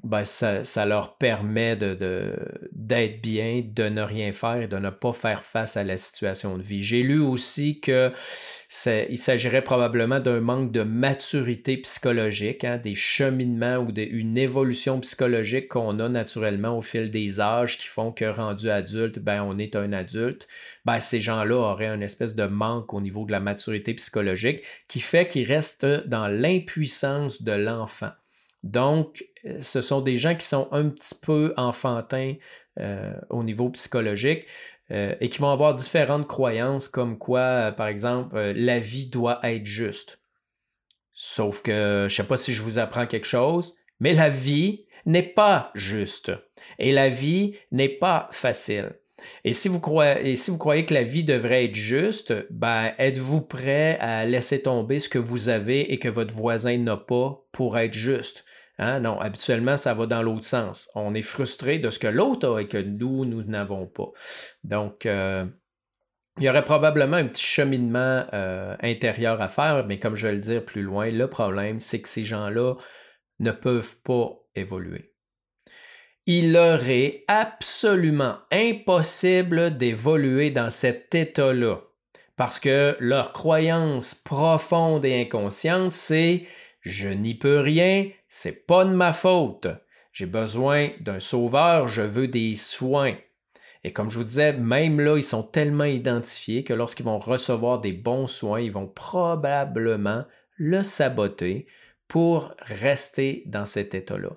ben, 0.04 0.24
ça, 0.26 0.86
leur 0.86 1.18
permet 1.18 1.76
d'être 1.76 2.00
de, 2.00 3.20
bien, 3.20 3.64
de 3.66 3.90
ne 3.90 4.04
rien 4.04 4.32
faire 4.32 4.62
et 4.62 4.68
de 4.68 4.78
ne 4.78 4.92
pas 4.92 5.12
faire 5.12 5.42
face 5.42 5.76
à 5.76 5.84
la 5.84 5.98
situation 5.98 6.56
de 6.56 6.62
vie. 6.62 6.84
J'ai 6.84 7.02
lu 7.02 7.20
aussi 7.20 7.82
que 7.82 8.14
il 9.10 9.18
s'agirait 9.18 9.64
probablement 9.64 10.20
d'un 10.20 10.40
manque 10.40 10.72
de 10.72 10.84
maturité 10.84 11.78
psychologique, 11.78 12.64
hein, 12.64 12.78
des 12.78 12.94
cheminements 12.94 13.78
ou 13.78 13.92
une 13.96 14.38
évolution 14.38 15.00
psychologique 15.00 15.68
qu'on 15.68 16.00
a 16.00 16.10
naturellement 16.10 16.78
au 16.78 16.84
fil 16.84 17.10
des 17.10 17.42
âges 17.42 17.80
qui 17.80 17.88
font 17.88 18.12
que 18.12 18.26
rendu 18.26 18.70
adulte, 18.70 19.18
ben, 19.18 19.42
on 19.42 19.58
est 19.58 19.76
un 19.76 19.92
adulte. 19.94 20.48
Ben, 20.86 21.00
ces 21.00 21.20
gens-là 21.20 21.56
auraient 21.56 21.88
une 21.88 22.04
espèce 22.04 22.36
de 22.36 22.46
manque 22.46 22.94
au 22.94 23.02
niveau 23.02 23.26
de 23.26 23.32
la 23.32 23.40
maturité 23.40 23.96
psychologique 23.96 24.62
qui 24.88 25.00
fait 25.00 25.28
qu'ils 25.28 25.52
restent 25.52 25.86
dans 25.86 26.28
l'impuissance 26.28 27.42
de 27.42 27.54
l'enfant. 27.54 28.12
Donc, 28.64 29.24
ce 29.60 29.82
sont 29.82 30.02
des 30.02 30.16
gens 30.16 30.36
qui 30.36 30.46
sont 30.46 30.68
un 30.72 30.90
petit 30.90 31.16
peu 31.22 31.54
enfantins 31.58 32.36
euh, 32.80 33.14
au 33.30 33.44
niveau 33.44 33.70
psychologique 33.70 34.46
euh, 34.92 35.16
et 35.20 35.30
qui 35.30 35.40
vont 35.40 35.50
avoir 35.50 35.74
différentes 35.76 36.28
croyances 36.28 36.88
comme 36.88 37.18
quoi, 37.18 37.72
par 37.72 37.88
exemple, 37.88 38.38
la 38.38 38.80
vie 38.80 39.10
doit 39.10 39.40
être 39.44 39.66
juste. 39.66 40.22
Sauf 41.14 41.64
que, 41.64 41.72
je 41.72 42.04
ne 42.04 42.10
sais 42.10 42.28
pas 42.28 42.38
si 42.38 42.54
je 42.54 42.62
vous 42.62 42.78
apprends 42.78 43.08
quelque 43.08 43.26
chose, 43.26 43.76
mais 44.00 44.14
la 44.14 44.30
vie 44.30 44.86
n'est 45.06 45.24
pas 45.24 45.72
juste. 45.74 46.32
Et 46.78 46.92
la 46.92 47.10
vie 47.10 47.56
n'est 47.72 47.90
pas 47.90 48.30
facile. 48.32 48.94
Et 49.44 49.54
si, 49.54 49.68
vous 49.68 49.80
croyez, 49.80 50.36
si 50.36 50.52
vous 50.52 50.58
croyez 50.58 50.86
que 50.86 50.94
la 50.94 51.04
vie 51.04 51.24
devrait 51.24 51.66
être 51.66 51.76
juste, 51.76 52.34
ben, 52.52 52.94
êtes-vous 53.00 53.42
prêt 53.42 53.98
à 54.00 54.26
laisser 54.26 54.62
tomber 54.62 55.00
ce 55.00 55.10
que 55.10 55.18
vous 55.18 55.50
avez 55.50 55.92
et 55.92 56.00
que 56.00 56.08
votre 56.10 56.34
voisin 56.34 56.78
n'a 56.78 56.98
pas 56.98 57.44
pour 57.52 57.78
être 57.78 57.94
juste? 57.94 58.46
Hein? 58.78 59.00
Non, 59.02 59.20
habituellement, 59.20 59.78
ça 59.78 59.94
va 59.94 60.06
dans 60.06 60.22
l'autre 60.22 60.46
sens. 60.46 60.90
On 60.96 61.14
est 61.14 61.22
frustré 61.22 61.80
de 61.80 61.90
ce 61.90 62.00
que 62.00 62.08
l'autre 62.08 62.48
a 62.50 62.62
et 62.62 62.68
que 62.68 62.78
nous, 62.78 63.26
nous 63.26 63.44
n'avons 63.44 63.88
pas. 63.88 64.12
Donc, 64.64 65.06
euh, 65.06 65.46
il 66.38 66.44
y 66.44 66.50
aurait 66.50 66.66
probablement 66.66 67.18
un 67.18 67.28
petit 67.28 67.46
cheminement 67.46 68.26
euh, 68.34 68.76
intérieur 68.82 69.42
à 69.42 69.48
faire, 69.48 69.86
mais 69.88 70.00
comme 70.00 70.16
je 70.16 70.28
vais 70.28 70.34
le 70.34 70.40
dire 70.40 70.64
plus 70.64 70.84
loin, 70.84 71.10
le 71.10 71.28
problème, 71.28 71.80
c'est 71.80 72.02
que 72.02 72.10
ces 72.10 72.24
gens-là 72.24 72.76
ne 73.40 73.52
peuvent 73.52 73.96
pas 74.04 74.38
évoluer. 74.56 75.14
Il 76.28 76.52
leur 76.52 76.90
est 76.90 77.24
absolument 77.28 78.36
impossible 78.52 79.78
d'évoluer 79.78 80.52
dans 80.52 80.70
cet 80.70 81.16
état-là 81.16 81.78
parce 82.36 82.60
que 82.60 82.96
leur 83.00 83.34
croyance 83.34 84.14
profonde 84.14 85.04
et 85.04 85.22
inconsciente, 85.22 85.92
c'est 85.92 86.46
je 86.82 87.10
n'y 87.10 87.34
peux 87.34 87.60
rien, 87.60 88.10
c'est 88.28 88.66
pas 88.66 88.86
de 88.86 88.94
ma 88.94 89.14
faute. 89.14 89.68
J'ai 90.12 90.26
besoin 90.26 90.90
d'un 91.02 91.20
sauveur, 91.20 91.88
je 91.88 92.02
veux 92.02 92.28
des 92.28 92.56
soins. 92.56 93.16
Et 93.84 93.94
comme 93.94 94.10
je 94.10 94.18
vous 94.18 94.24
disais, 94.24 94.54
même 94.54 95.00
là, 95.00 95.16
ils 95.16 95.24
sont 95.24 95.44
tellement 95.44 95.84
identifiés 95.84 96.64
que 96.64 96.74
lorsqu'ils 96.74 97.06
vont 97.06 97.20
recevoir 97.20 97.80
des 97.80 97.94
bons 97.94 98.28
soins, 98.28 98.60
ils 98.60 98.72
vont 98.72 98.88
probablement 98.88 100.26
le 100.56 100.84
saboter 100.84 101.68
pour 102.08 102.54
rester 102.62 103.44
dans 103.46 103.66
cet 103.66 103.94
état-là. 103.94 104.32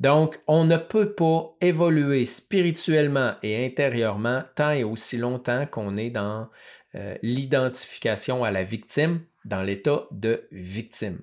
Donc, 0.00 0.40
on 0.46 0.64
ne 0.64 0.76
peut 0.76 1.14
pas 1.14 1.54
évoluer 1.60 2.24
spirituellement 2.24 3.34
et 3.42 3.64
intérieurement 3.64 4.42
tant 4.54 4.70
et 4.70 4.84
aussi 4.84 5.18
longtemps 5.18 5.66
qu'on 5.66 5.96
est 5.96 6.10
dans 6.10 6.48
euh, 6.94 7.14
l'identification 7.22 8.42
à 8.42 8.50
la 8.50 8.64
victime, 8.64 9.20
dans 9.44 9.62
l'état 9.62 10.06
de 10.10 10.48
victime. 10.50 11.20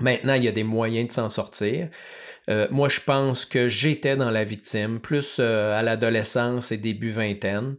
Maintenant, 0.00 0.34
il 0.34 0.44
y 0.44 0.48
a 0.48 0.52
des 0.52 0.64
moyens 0.64 1.08
de 1.08 1.12
s'en 1.12 1.28
sortir. 1.28 1.88
Euh, 2.48 2.66
moi, 2.70 2.88
je 2.88 3.00
pense 3.00 3.44
que 3.44 3.68
j'étais 3.68 4.16
dans 4.16 4.30
la 4.30 4.44
victime, 4.44 4.98
plus 5.00 5.36
euh, 5.38 5.78
à 5.78 5.82
l'adolescence 5.82 6.72
et 6.72 6.78
début 6.78 7.10
vingtaine. 7.10 7.76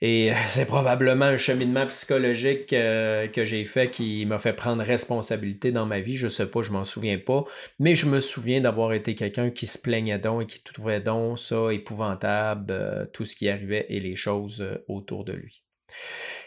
Et 0.00 0.32
c'est 0.48 0.64
probablement 0.64 1.26
un 1.26 1.36
cheminement 1.36 1.86
psychologique 1.86 2.72
euh, 2.72 3.28
que 3.28 3.44
j'ai 3.44 3.64
fait 3.64 3.90
qui 3.90 4.26
m'a 4.26 4.40
fait 4.40 4.54
prendre 4.54 4.82
responsabilité 4.82 5.70
dans 5.70 5.86
ma 5.86 6.00
vie. 6.00 6.16
Je 6.16 6.28
sais 6.28 6.50
pas, 6.50 6.62
je 6.62 6.72
m'en 6.72 6.84
souviens 6.84 7.18
pas. 7.18 7.44
Mais 7.78 7.94
je 7.94 8.06
me 8.06 8.20
souviens 8.20 8.60
d'avoir 8.60 8.92
été 8.92 9.14
quelqu'un 9.14 9.50
qui 9.50 9.66
se 9.66 9.78
plaignait 9.78 10.18
donc 10.18 10.42
et 10.42 10.46
qui 10.46 10.62
trouvait 10.62 11.00
donc 11.00 11.38
ça 11.38 11.72
épouvantable, 11.72 13.10
tout 13.12 13.24
ce 13.24 13.36
qui 13.36 13.48
arrivait 13.48 13.86
et 13.88 14.00
les 14.00 14.16
choses 14.16 14.66
autour 14.88 15.24
de 15.24 15.32
lui. 15.32 15.62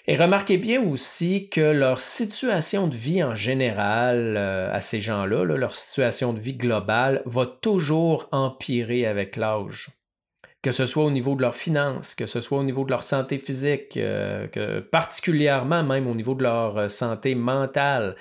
Et 0.08 0.16
remarquez 0.18 0.58
bien 0.58 0.84
aussi 0.84 1.50
que 1.50 1.72
leur 1.72 2.00
situation 2.00 2.88
de 2.88 2.96
vie 2.96 3.24
en 3.24 3.34
général, 3.34 4.36
euh, 4.38 4.72
à 4.72 4.80
ces 4.80 5.02
gens-là, 5.02 5.44
leur 5.44 5.74
situation 5.74 6.32
de 6.32 6.40
vie 6.40 6.54
globale, 6.54 7.24
va 7.26 7.48
toujours 7.48 8.30
empirer 8.32 9.08
avec 9.08 9.36
l'âge. 9.36 9.90
Que 10.62 10.70
ce 10.70 10.86
soit 10.86 11.06
au 11.06 11.12
niveau 11.12 11.36
de 11.36 11.42
leurs 11.42 11.56
finances, 11.56 12.14
que 12.14 12.28
ce 12.28 12.40
soit 12.40 12.60
au 12.60 12.64
niveau 12.64 12.86
de 12.86 12.92
leur 12.92 13.02
santé 13.02 13.40
physique, 13.40 13.98
euh, 13.98 14.48
que 14.48 14.80
particulièrement 14.80 15.84
même 15.84 16.08
au 16.08 16.14
niveau 16.14 16.36
de 16.36 16.44
leur 16.44 16.78
euh, 16.78 16.88
santé 16.88 17.34
mentale 17.36 18.16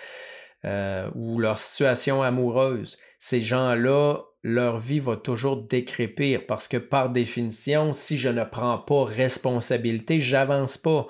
ou 1.15 1.39
leur 1.41 1.59
situation 1.59 2.23
amoureuse. 2.23 2.97
Ces 3.19 3.43
gens-là 3.43 4.23
leur 4.43 4.79
vie 4.79 4.99
va 4.99 5.17
toujours 5.17 5.59
décrépir 5.59 6.47
parce 6.47 6.69
que 6.69 6.79
par 6.79 7.11
définition, 7.11 7.93
si 7.93 8.17
je 8.17 8.31
ne 8.31 8.45
prends 8.45 8.79
pas 8.79 9.05
responsabilité, 9.05 10.21
j'avance 10.21 10.79
pas. 10.79 11.07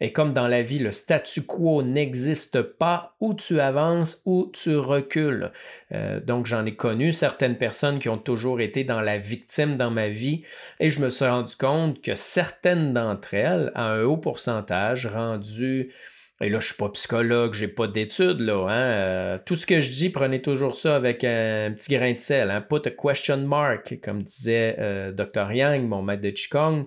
Et 0.00 0.12
comme 0.12 0.32
dans 0.32 0.46
la 0.46 0.62
vie, 0.62 0.78
le 0.78 0.92
statu 0.92 1.42
quo 1.42 1.82
n'existe 1.82 2.62
pas, 2.62 3.16
où 3.20 3.34
tu 3.34 3.60
avances 3.60 4.22
ou 4.26 4.50
tu 4.52 4.76
recules. 4.76 5.50
Euh, 5.92 6.20
donc 6.20 6.46
j'en 6.46 6.64
ai 6.64 6.76
connu 6.76 7.12
certaines 7.12 7.58
personnes 7.58 7.98
qui 7.98 8.08
ont 8.08 8.18
toujours 8.18 8.60
été 8.60 8.84
dans 8.84 9.00
la 9.00 9.18
victime 9.18 9.76
dans 9.76 9.90
ma 9.90 10.08
vie 10.08 10.44
et 10.78 10.88
je 10.88 11.00
me 11.00 11.08
suis 11.08 11.26
rendu 11.26 11.56
compte 11.56 12.00
que 12.00 12.14
certaines 12.14 12.92
d'entre 12.92 13.34
elles, 13.34 13.72
à 13.74 13.84
un 13.90 14.02
haut 14.04 14.16
pourcentage, 14.16 15.06
rendu 15.06 15.92
et 16.40 16.50
là, 16.50 16.60
je 16.60 16.68
suis 16.68 16.76
pas 16.76 16.88
psychologue, 16.90 17.52
j'ai 17.52 17.66
pas 17.66 17.88
d'études, 17.88 18.40
là. 18.40 18.68
Hein? 18.68 18.92
Euh, 18.92 19.38
tout 19.44 19.56
ce 19.56 19.66
que 19.66 19.80
je 19.80 19.90
dis, 19.90 20.08
prenez 20.08 20.40
toujours 20.40 20.76
ça 20.76 20.94
avec 20.94 21.24
un, 21.24 21.72
petit 21.72 21.96
grain 21.96 22.12
de 22.12 22.18
sel. 22.18 22.50
Hein? 22.50 22.60
Put 22.60 22.86
a 22.86 22.90
question 22.90 23.38
mark, 23.38 23.98
comme 24.02 24.22
disait 24.22 24.76
euh, 24.78 25.10
Dr. 25.10 25.50
Yang, 25.52 25.88
mon 25.88 26.00
maître 26.00 26.22
de 26.22 26.30
Qigong. 26.30 26.86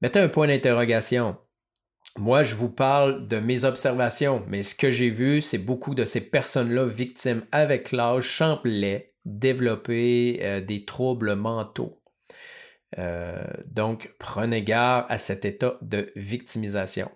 Mettez 0.00 0.18
un 0.18 0.28
point 0.28 0.48
d'interrogation. 0.48 1.36
Moi, 2.18 2.42
je 2.42 2.54
vous 2.54 2.68
parle 2.68 3.26
de 3.26 3.38
mes 3.38 3.64
observations, 3.64 4.44
mais 4.48 4.62
ce 4.62 4.74
que 4.74 4.90
j'ai 4.90 5.08
vu, 5.08 5.40
c'est 5.40 5.58
beaucoup 5.58 5.94
de 5.94 6.04
ces 6.04 6.28
personnes-là 6.28 6.84
victimes 6.84 7.42
avec 7.52 7.90
l'âge 7.90 8.24
champlait 8.24 9.14
développer 9.24 10.40
euh, 10.42 10.60
des 10.60 10.84
troubles 10.84 11.34
mentaux. 11.34 11.98
donc, 13.66 14.14
prenez 14.18 14.62
garde 14.62 15.06
à 15.08 15.16
cet 15.16 15.46
état 15.46 15.78
de 15.80 16.12
victimisation. 16.14 17.10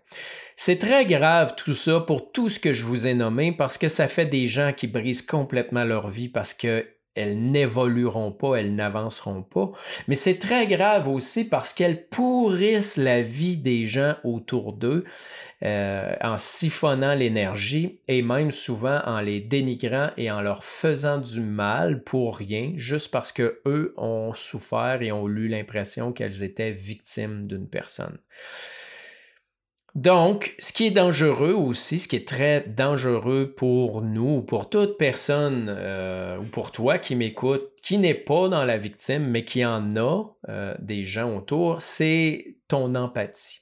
C'est 0.56 0.78
très 0.78 1.04
grave 1.04 1.54
tout 1.54 1.74
ça 1.74 2.00
pour 2.00 2.32
tout 2.32 2.48
ce 2.48 2.58
que 2.58 2.72
je 2.72 2.84
vous 2.84 3.06
ai 3.06 3.12
nommé 3.12 3.52
parce 3.52 3.76
que 3.76 3.88
ça 3.88 4.08
fait 4.08 4.24
des 4.24 4.48
gens 4.48 4.72
qui 4.72 4.86
brisent 4.86 5.20
complètement 5.20 5.84
leur 5.84 6.08
vie 6.08 6.30
parce 6.30 6.54
que 6.54 6.86
elles 7.16 7.38
n'évolueront 7.38 8.30
pas, 8.30 8.56
elles 8.56 8.74
n'avanceront 8.74 9.42
pas. 9.42 9.72
Mais 10.06 10.14
c'est 10.14 10.38
très 10.38 10.66
grave 10.66 11.08
aussi 11.08 11.44
parce 11.44 11.72
qu'elles 11.72 12.06
pourrissent 12.06 12.96
la 12.96 13.22
vie 13.22 13.56
des 13.56 13.84
gens 13.84 14.14
autour 14.22 14.72
d'eux 14.72 15.04
euh, 15.62 16.14
en 16.20 16.36
siphonnant 16.36 17.14
l'énergie 17.14 18.00
et 18.08 18.20
même 18.20 18.50
souvent 18.50 19.00
en 19.06 19.20
les 19.20 19.40
dénigrant 19.40 20.10
et 20.18 20.30
en 20.30 20.42
leur 20.42 20.64
faisant 20.64 21.18
du 21.18 21.40
mal 21.40 22.04
pour 22.04 22.36
rien, 22.36 22.74
juste 22.76 23.10
parce 23.10 23.32
que 23.32 23.60
eux 23.64 23.94
ont 23.96 24.34
souffert 24.34 25.00
et 25.00 25.12
ont 25.12 25.26
eu 25.28 25.48
l'impression 25.48 26.12
qu'elles 26.12 26.42
étaient 26.42 26.72
victimes 26.72 27.46
d'une 27.46 27.68
personne. 27.68 28.18
Donc, 29.96 30.54
ce 30.58 30.74
qui 30.74 30.86
est 30.86 30.90
dangereux 30.90 31.54
aussi, 31.54 31.98
ce 31.98 32.06
qui 32.06 32.16
est 32.16 32.28
très 32.28 32.60
dangereux 32.60 33.54
pour 33.56 34.02
nous, 34.02 34.42
pour 34.42 34.68
toute 34.68 34.98
personne 34.98 35.74
euh, 35.74 36.36
ou 36.36 36.44
pour 36.44 36.70
toi 36.70 36.98
qui 36.98 37.16
m'écoute, 37.16 37.70
qui 37.82 37.96
n'est 37.96 38.12
pas 38.12 38.50
dans 38.50 38.66
la 38.66 38.76
victime, 38.76 39.26
mais 39.26 39.46
qui 39.46 39.64
en 39.64 39.96
a 39.96 40.24
euh, 40.50 40.74
des 40.80 41.04
gens 41.04 41.34
autour, 41.34 41.80
c'est 41.80 42.58
ton 42.68 42.94
empathie. 42.94 43.60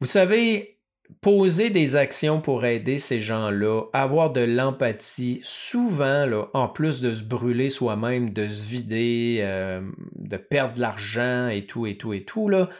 Vous 0.00 0.06
savez, 0.06 0.78
poser 1.20 1.68
des 1.68 1.96
actions 1.96 2.40
pour 2.40 2.64
aider 2.64 2.96
ces 2.96 3.20
gens-là, 3.20 3.82
avoir 3.92 4.32
de 4.32 4.40
l'empathie, 4.40 5.40
souvent, 5.42 6.48
en 6.54 6.66
plus 6.66 7.02
de 7.02 7.12
se 7.12 7.24
brûler 7.24 7.68
soi-même, 7.68 8.32
de 8.32 8.48
se 8.48 8.70
vider, 8.70 9.40
euh, 9.42 9.82
de 10.14 10.38
perdre 10.38 10.76
de 10.76 10.80
l'argent 10.80 11.48
et 11.48 11.66
tout, 11.66 11.86
et 11.86 11.98
tout, 11.98 12.14
et 12.14 12.24
tout, 12.24 12.48
là, 12.48 12.70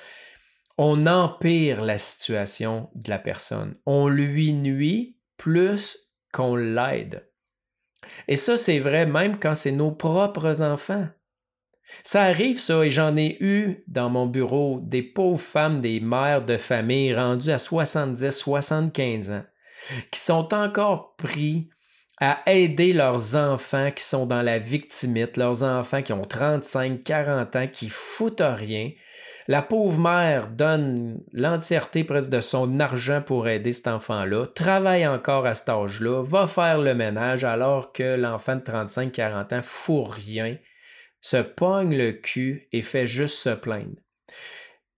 on 0.82 1.06
empire 1.06 1.84
la 1.84 1.98
situation 1.98 2.88
de 2.94 3.10
la 3.10 3.18
personne. 3.18 3.74
On 3.84 4.08
lui 4.08 4.54
nuit 4.54 5.18
plus 5.36 5.98
qu'on 6.32 6.56
l'aide. 6.56 7.30
Et 8.28 8.36
ça, 8.36 8.56
c'est 8.56 8.78
vrai 8.78 9.04
même 9.04 9.38
quand 9.38 9.54
c'est 9.54 9.72
nos 9.72 9.90
propres 9.90 10.62
enfants. 10.62 11.06
Ça 12.02 12.22
arrive, 12.22 12.60
ça, 12.60 12.82
et 12.82 12.90
j'en 12.90 13.14
ai 13.18 13.36
eu 13.40 13.84
dans 13.88 14.08
mon 14.08 14.24
bureau 14.24 14.80
des 14.82 15.02
pauvres 15.02 15.38
femmes, 15.38 15.82
des 15.82 16.00
mères 16.00 16.46
de 16.46 16.56
famille 16.56 17.14
rendues 17.14 17.50
à 17.50 17.58
70, 17.58 18.30
75 18.30 19.30
ans, 19.32 19.44
qui 20.10 20.20
sont 20.20 20.54
encore 20.54 21.14
pris 21.16 21.68
à 22.22 22.40
aider 22.46 22.94
leurs 22.94 23.36
enfants 23.36 23.90
qui 23.90 24.04
sont 24.04 24.24
dans 24.24 24.40
la 24.40 24.58
victimite, 24.58 25.36
leurs 25.36 25.62
enfants 25.62 26.00
qui 26.00 26.14
ont 26.14 26.24
35, 26.24 27.04
40 27.04 27.56
ans, 27.56 27.68
qui 27.68 27.90
foutent 27.90 28.40
rien, 28.40 28.92
la 29.50 29.62
pauvre 29.62 29.98
mère 29.98 30.46
donne 30.46 31.24
l'entièreté 31.32 32.04
presque 32.04 32.30
de 32.30 32.40
son 32.40 32.78
argent 32.78 33.20
pour 33.20 33.48
aider 33.48 33.72
cet 33.72 33.88
enfant-là, 33.88 34.46
travaille 34.46 35.04
encore 35.08 35.44
à 35.44 35.54
cet 35.54 35.70
âge-là, 35.70 36.22
va 36.22 36.46
faire 36.46 36.78
le 36.78 36.94
ménage 36.94 37.42
alors 37.42 37.92
que 37.92 38.14
l'enfant 38.14 38.54
de 38.54 38.60
35-40 38.60 39.58
ans 39.58 39.60
fout 39.60 40.06
rien, 40.08 40.56
se 41.20 41.38
pogne 41.38 41.98
le 41.98 42.12
cul 42.12 42.68
et 42.72 42.82
fait 42.82 43.08
juste 43.08 43.38
se 43.38 43.50
plaindre. 43.50 43.96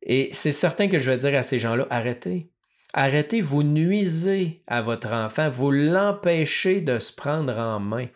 Et 0.02 0.28
c'est 0.32 0.52
certain 0.52 0.88
que 0.88 0.98
je 0.98 1.10
vais 1.10 1.16
dire 1.16 1.34
à 1.34 1.42
ces 1.42 1.58
gens-là, 1.58 1.86
arrêtez. 1.88 2.50
Arrêtez, 2.92 3.40
vous 3.40 3.62
nuisez 3.62 4.62
à 4.66 4.82
votre 4.82 5.14
enfant, 5.14 5.48
vous 5.48 5.70
l'empêchez 5.70 6.82
de 6.82 6.98
se 6.98 7.10
prendre 7.10 7.56
en 7.56 7.80
main. 7.80 8.08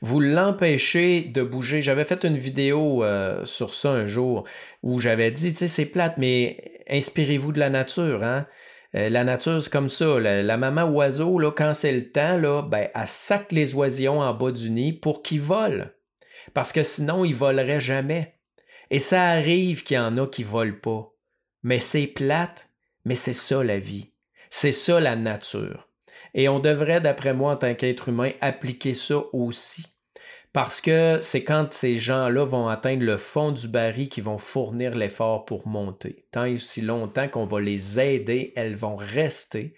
Vous 0.00 0.20
l'empêchez 0.20 1.22
de 1.22 1.42
bouger. 1.42 1.80
J'avais 1.80 2.04
fait 2.04 2.24
une 2.24 2.36
vidéo 2.36 3.04
euh, 3.04 3.44
sur 3.44 3.74
ça 3.74 3.90
un 3.90 4.06
jour 4.06 4.44
où 4.82 5.00
j'avais 5.00 5.30
dit, 5.30 5.52
tu 5.52 5.58
sais, 5.58 5.68
c'est 5.68 5.86
plate, 5.86 6.18
mais 6.18 6.82
inspirez-vous 6.88 7.52
de 7.52 7.58
la 7.58 7.70
nature, 7.70 8.22
hein. 8.22 8.46
Euh, 8.94 9.08
la 9.08 9.24
nature, 9.24 9.62
c'est 9.62 9.72
comme 9.72 9.88
ça. 9.88 10.18
La, 10.18 10.56
maman 10.56 10.84
oiseau, 10.84 11.38
là, 11.38 11.50
quand 11.50 11.74
c'est 11.74 11.92
le 11.92 12.10
temps, 12.10 12.38
là, 12.38 12.62
ben, 12.62 12.88
elle 12.94 13.06
sac 13.06 13.52
les 13.52 13.74
oisillons 13.74 14.20
en 14.20 14.32
bas 14.34 14.50
du 14.50 14.70
nid 14.70 14.92
pour 14.92 15.22
qu'ils 15.22 15.42
volent. 15.42 15.86
Parce 16.54 16.72
que 16.72 16.82
sinon, 16.82 17.24
ils 17.24 17.34
voleraient 17.34 17.80
jamais. 17.80 18.34
Et 18.90 18.98
ça 18.98 19.24
arrive 19.24 19.84
qu'il 19.84 19.96
y 19.96 20.00
en 20.00 20.16
a 20.16 20.26
qui 20.26 20.42
volent 20.42 20.78
pas. 20.80 21.12
Mais 21.62 21.80
c'est 21.80 22.06
plate, 22.06 22.70
mais 23.04 23.16
c'est 23.16 23.34
ça 23.34 23.62
la 23.62 23.78
vie. 23.78 24.12
C'est 24.48 24.72
ça 24.72 25.00
la 25.00 25.16
nature. 25.16 25.87
Et 26.34 26.48
on 26.48 26.58
devrait, 26.58 27.00
d'après 27.00 27.34
moi, 27.34 27.52
en 27.52 27.56
tant 27.56 27.74
qu'être 27.74 28.08
humain, 28.08 28.32
appliquer 28.40 28.94
ça 28.94 29.22
aussi. 29.32 29.86
Parce 30.52 30.80
que 30.80 31.18
c'est 31.20 31.44
quand 31.44 31.72
ces 31.72 31.98
gens-là 31.98 32.44
vont 32.44 32.68
atteindre 32.68 33.04
le 33.04 33.16
fond 33.16 33.52
du 33.52 33.68
baril 33.68 34.08
qu'ils 34.08 34.24
vont 34.24 34.38
fournir 34.38 34.96
l'effort 34.96 35.44
pour 35.44 35.68
monter. 35.68 36.24
Tant 36.30 36.44
et 36.44 36.54
aussi 36.54 36.80
longtemps 36.80 37.28
qu'on 37.28 37.44
va 37.44 37.60
les 37.60 38.00
aider, 38.00 38.52
elles 38.56 38.74
vont 38.74 38.96
rester 38.96 39.74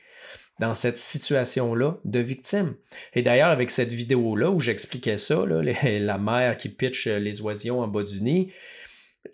dans 0.61 0.75
cette 0.75 0.99
situation-là 0.99 1.99
de 2.05 2.21
victime. 2.21 2.75
Et 3.15 3.23
d'ailleurs, 3.23 3.49
avec 3.49 3.71
cette 3.71 3.93
vidéo-là 3.93 4.51
où 4.51 4.61
j'expliquais 4.61 5.17
ça, 5.17 5.45
la 5.83 6.19
mère 6.19 6.57
qui 6.57 6.69
pitch 6.69 7.07
les 7.07 7.41
oisillons 7.41 7.81
en 7.81 7.89
bas 7.89 8.05
du 8.05 8.23
nid, 8.23 8.53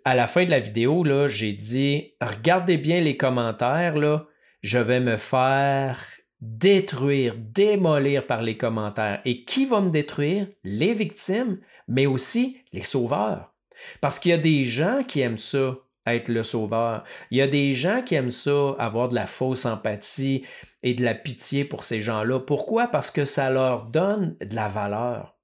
à 0.05 0.15
la 0.15 0.27
fin 0.27 0.45
de 0.45 0.49
la 0.49 0.59
vidéo, 0.59 1.05
j'ai 1.27 1.53
dit 1.53 2.13
regardez 2.21 2.77
bien 2.77 3.01
les 3.01 3.17
commentaires, 3.17 4.25
je 4.61 4.79
vais 4.79 4.99
me 4.99 5.17
faire 5.17 6.03
détruire, 6.41 7.35
démolir 7.37 8.25
par 8.25 8.41
les 8.41 8.57
commentaires. 8.57 9.21
Et 9.25 9.43
qui 9.45 9.65
va 9.65 9.81
me 9.81 9.89
détruire? 9.89 10.47
Les 10.63 10.93
victimes, 10.93 11.59
mais 11.87 12.05
aussi 12.05 12.57
les 12.73 12.83
sauveurs. 12.83 13.53
Parce 14.01 14.19
qu'il 14.19 14.31
y 14.31 14.33
a 14.33 14.39
des 14.39 14.63
gens 14.63 15.03
qui 15.07 15.21
aiment 15.21 15.37
ça, 15.37 15.77
être 16.05 16.29
le 16.29 16.43
sauveur. 16.43 17.03
Il 17.31 17.37
y 17.37 17.41
a 17.41 17.47
des 17.47 17.73
gens 17.73 18.01
qui 18.01 18.15
aiment 18.15 18.31
ça, 18.31 18.75
avoir 18.79 19.09
de 19.09 19.15
la 19.15 19.27
fausse 19.27 19.65
empathie 19.65 20.45
et 20.83 20.93
de 20.93 21.03
la 21.03 21.13
pitié 21.13 21.65
pour 21.65 21.83
ces 21.83 22.01
gens-là. 22.01 22.39
Pourquoi? 22.39 22.87
Parce 22.87 23.11
que 23.11 23.25
ça 23.25 23.49
leur 23.49 23.85
donne 23.85 24.35
de 24.41 24.55
la 24.55 24.67
valeur. 24.67 25.35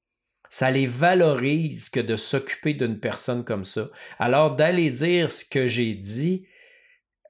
Ça 0.50 0.70
les 0.70 0.86
valorise 0.86 1.90
que 1.90 2.00
de 2.00 2.16
s'occuper 2.16 2.76
d'une 2.76 3.00
personne 3.00 3.44
comme 3.44 3.66
ça. 3.66 3.88
Alors 4.20 4.56
d'aller 4.56 4.92
dire 4.92 5.32
ce 5.32 5.44
que 5.44 5.66
j'ai 5.66 5.96
dit, 5.96 6.46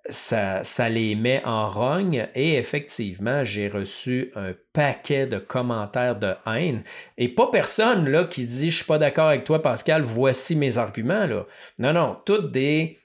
ça, 0.09 0.63
ça 0.63 0.89
les 0.89 1.15
met 1.15 1.41
en 1.45 1.69
rogne 1.69 2.27
et 2.35 2.55
effectivement, 2.57 3.43
j'ai 3.43 3.67
reçu 3.67 4.31
un 4.35 4.53
paquet 4.73 5.27
de 5.27 5.37
commentaires 5.37 6.17
de 6.17 6.33
haine 6.45 6.83
et 7.17 7.29
pas 7.29 7.47
personne 7.47 8.09
là 8.09 8.25
qui 8.25 8.45
dit 8.45 8.69
je 8.69 8.77
suis 8.77 8.85
pas 8.85 8.97
d'accord 8.97 9.29
avec 9.29 9.45
toi 9.45 9.61
Pascal, 9.61 10.01
voici 10.01 10.55
mes 10.55 10.77
arguments 10.77 11.25
là. 11.25 11.45
Non 11.79 11.93
non, 11.93 12.17
toutes 12.25 12.51
des 12.51 12.97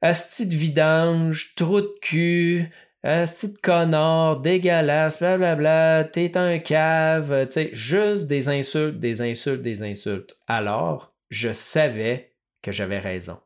astis 0.00 0.46
de 0.46 0.54
vidange, 0.54 1.54
trou 1.54 1.80
de 1.80 1.94
cul, 2.00 2.68
astis 3.04 3.52
de 3.52 3.58
connard, 3.58 4.40
dégueulasse, 4.40 5.20
blablabla, 5.20 6.04
t'es 6.12 6.36
un 6.36 6.58
cave, 6.58 7.46
tu 7.46 7.52
sais, 7.52 7.70
juste 7.72 8.26
des 8.26 8.48
insultes, 8.48 8.98
des 8.98 9.20
insultes, 9.22 9.62
des 9.62 9.82
insultes. 9.84 10.36
Alors, 10.48 11.14
je 11.30 11.52
savais 11.52 12.32
que 12.62 12.72
j'avais 12.72 12.98
raison. 12.98 13.38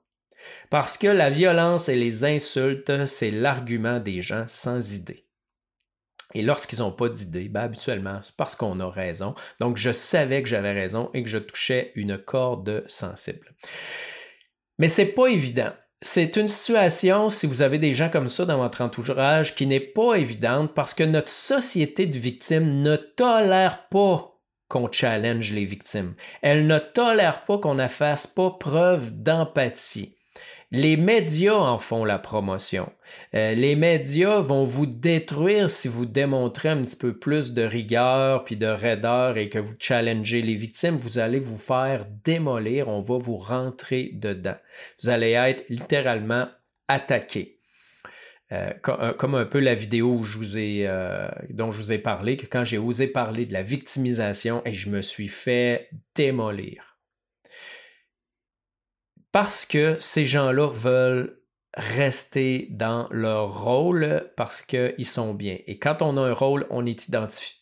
Parce 0.70 0.98
que 0.98 1.06
la 1.06 1.30
violence 1.30 1.88
et 1.88 1.96
les 1.96 2.24
insultes, 2.24 3.06
c'est 3.06 3.30
l'argument 3.30 4.00
des 4.00 4.20
gens 4.20 4.44
sans 4.46 4.94
idée. 4.94 5.26
Et 6.35 6.42
lorsqu'ils 6.42 6.80
n'ont 6.80 6.92
pas 6.92 7.09
d'idée, 7.09 7.48
ben 7.48 7.62
habituellement, 7.62 8.20
c'est 8.22 8.35
parce 8.37 8.56
qu'on 8.56 8.80
a 8.80 8.90
raison. 8.90 9.35
Donc, 9.61 9.76
je 9.76 9.92
savais 9.92 10.42
que 10.42 10.48
j'avais 10.48 10.72
raison 10.72 11.09
et 11.14 11.22
que 11.22 11.30
je 11.30 11.38
touchais 11.38 11.92
une 11.94 12.18
corde 12.18 12.85
sensible. 12.88 13.54
Mais 14.78 14.88
c'est 14.88 15.12
pas 15.12 15.28
évident. 15.28 15.72
C'est 16.02 16.37
une 16.37 16.48
situation, 16.48 17.30
si 17.30 17.46
vous 17.46 17.62
avez 17.62 17.78
des 17.78 17.94
gens 17.94 18.11
comme 18.11 18.28
ça 18.28 18.44
dans 18.44 18.59
votre 18.59 18.82
entourage, 18.82 19.54
qui 19.54 19.66
n'est 19.66 19.80
pas 19.80 20.14
évidente 20.16 20.74
parce 20.74 20.92
que 20.92 21.04
notre 21.04 21.30
société 21.30 22.06
de 22.06 22.18
victimes 22.18 22.82
ne 22.82 22.96
tolère 22.96 23.88
pas 23.88 24.37
qu'on 24.68 24.90
challenge 24.90 25.52
les 25.52 25.64
victimes. 25.64 26.14
Elle 26.42 26.66
ne 26.66 26.78
tolère 26.78 27.44
pas 27.44 27.59
qu'on 27.59 27.74
ne 27.74 27.88
fasse 27.88 28.26
pas 28.26 28.50
preuve 28.50 29.12
d'empathie. 29.12 30.15
Les 30.72 30.96
médias 30.96 31.55
en 31.55 31.79
font 31.79 32.05
la 32.05 32.18
promotion. 32.18 32.92
Euh, 33.35 33.55
les 33.55 33.76
médias 33.76 34.40
vont 34.40 34.64
vous 34.64 34.87
détruire 34.87 35.70
si 35.70 35.87
vous 35.87 36.07
démontrez 36.07 36.70
un 36.70 36.83
petit 36.83 36.96
peu 36.96 37.16
plus 37.16 37.55
de 37.55 37.62
rigueur 37.62 38.42
puis 38.42 38.57
de 38.57 38.66
raideur 38.66 39.38
et 39.38 39.48
que 39.48 39.61
vous 39.61 39.74
challengez 39.79 40.42
les 40.42 40.57
victimes. 40.57 40.96
Vous 40.96 41.20
allez 41.20 41.38
vous 41.38 41.57
faire 41.57 42.07
démolir. 42.24 42.88
On 42.88 43.00
va 43.00 43.16
vous 43.16 43.37
rentrer 43.37 44.11
dedans. 44.14 44.57
Vous 45.00 45.09
allez 45.09 45.33
être 45.33 45.64
littéralement 45.68 46.48
attaqué. 46.88 47.61
Euh, 48.50 48.72
euh, 48.88 49.12
comme, 49.12 49.37
un 49.37 49.44
peu 49.44 49.61
la 49.61 49.74
vidéo 49.74 50.16
dont 51.50 51.72
je 51.72 51.79
vous 51.79 51.92
ai 51.92 51.98
parlé, 51.98 52.37
que 52.37 52.46
quand 52.46 52.64
j'ai 52.64 52.79
osé 52.79 53.07
parler 53.07 53.46
de 53.46 53.52
la 53.52 53.62
victimisation 53.62 54.62
et 54.64 54.72
je 54.72 54.90
me 54.90 55.00
suis 55.00 55.29
fait 55.29 55.90
démolir 56.16 56.95
parce 59.37 59.66
que 59.66 59.96
ces 60.01 60.25
gens-là 60.25 60.66
veulent 60.66 61.42
rester 61.75 62.68
dans 62.70 63.07
leur 63.11 63.64
rôle 63.64 64.31
parce 64.35 64.62
qu'ils 64.62 65.05
sont 65.05 65.35
bien. 65.35 65.59
Et 65.66 65.79
quand 65.79 66.01
on 66.01 66.16
a 66.16 66.22
un 66.22 66.33
rôle, 66.33 66.66
on 66.70 66.87
est 66.87 67.11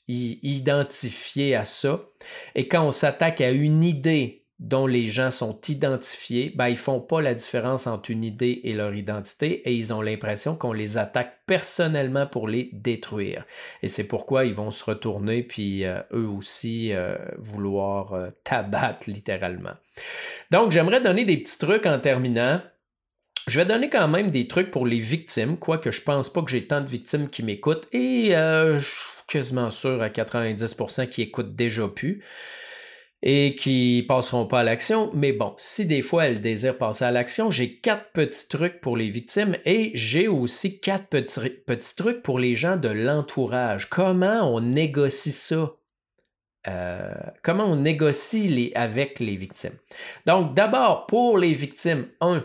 identifié 0.06 1.56
à 1.56 1.64
ça. 1.64 2.00
Et 2.54 2.68
quand 2.68 2.86
on 2.86 2.92
s'attaque 2.92 3.40
à 3.40 3.50
une 3.50 3.82
idée 3.82 4.43
dont 4.60 4.86
les 4.86 5.06
gens 5.06 5.32
sont 5.32 5.60
identifiés, 5.68 6.52
ben, 6.54 6.68
ils 6.68 6.76
font 6.76 7.00
pas 7.00 7.20
la 7.20 7.34
différence 7.34 7.86
entre 7.88 8.10
une 8.10 8.22
idée 8.22 8.60
et 8.62 8.72
leur 8.72 8.94
identité 8.94 9.68
et 9.68 9.74
ils 9.74 9.92
ont 9.92 10.00
l'impression 10.00 10.54
qu'on 10.54 10.72
les 10.72 10.96
attaque 10.96 11.40
personnellement 11.46 12.26
pour 12.26 12.46
les 12.46 12.70
détruire. 12.72 13.44
Et 13.82 13.88
c'est 13.88 14.06
pourquoi 14.06 14.44
ils 14.44 14.54
vont 14.54 14.70
se 14.70 14.84
retourner 14.84 15.42
puis 15.42 15.84
euh, 15.84 16.00
eux 16.12 16.28
aussi 16.28 16.92
euh, 16.92 17.16
vouloir 17.36 18.14
euh, 18.14 18.28
tabattre 18.44 19.10
littéralement. 19.10 19.74
Donc 20.52 20.70
j'aimerais 20.70 21.00
donner 21.00 21.24
des 21.24 21.38
petits 21.38 21.58
trucs 21.58 21.86
en 21.86 21.98
terminant. 21.98 22.62
Je 23.48 23.58
vais 23.58 23.66
donner 23.66 23.90
quand 23.90 24.08
même 24.08 24.30
des 24.30 24.46
trucs 24.46 24.70
pour 24.70 24.86
les 24.86 25.00
victimes, 25.00 25.58
quoique 25.58 25.90
je 25.90 26.00
pense 26.00 26.32
pas 26.32 26.42
que 26.42 26.50
j'ai 26.50 26.66
tant 26.66 26.80
de 26.80 26.86
victimes 26.86 27.28
qui 27.28 27.42
m'écoutent 27.42 27.86
et 27.92 28.30
je 28.30 28.78
suis 28.78 29.22
quasiment 29.28 29.70
sûr 29.70 30.00
à 30.00 30.08
90% 30.08 31.08
qui 31.10 31.20
écoutent 31.20 31.54
déjà 31.54 31.86
plus 31.86 32.22
et 33.26 33.54
qui 33.56 34.04
passeront 34.06 34.46
pas 34.46 34.60
à 34.60 34.64
l'action. 34.64 35.10
Mais 35.14 35.32
bon, 35.32 35.54
si 35.56 35.86
des 35.86 36.02
fois 36.02 36.26
elles 36.26 36.42
désirent 36.42 36.76
passer 36.76 37.06
à 37.06 37.10
l'action, 37.10 37.50
j'ai 37.50 37.76
quatre 37.76 38.12
petits 38.12 38.48
trucs 38.48 38.82
pour 38.82 38.98
les 38.98 39.08
victimes 39.08 39.56
et 39.64 39.90
j'ai 39.94 40.28
aussi 40.28 40.78
quatre 40.78 41.06
petits, 41.06 41.48
petits 41.66 41.96
trucs 41.96 42.22
pour 42.22 42.38
les 42.38 42.54
gens 42.54 42.76
de 42.76 42.90
l'entourage. 42.90 43.88
Comment 43.88 44.54
on 44.54 44.60
négocie 44.60 45.32
ça? 45.32 45.72
Euh, 46.68 47.14
comment 47.42 47.64
on 47.64 47.76
négocie 47.76 48.48
les, 48.48 48.72
avec 48.74 49.18
les 49.20 49.36
victimes? 49.36 49.78
Donc, 50.26 50.54
d'abord, 50.54 51.06
pour 51.06 51.38
les 51.38 51.54
victimes, 51.54 52.06
un, 52.20 52.44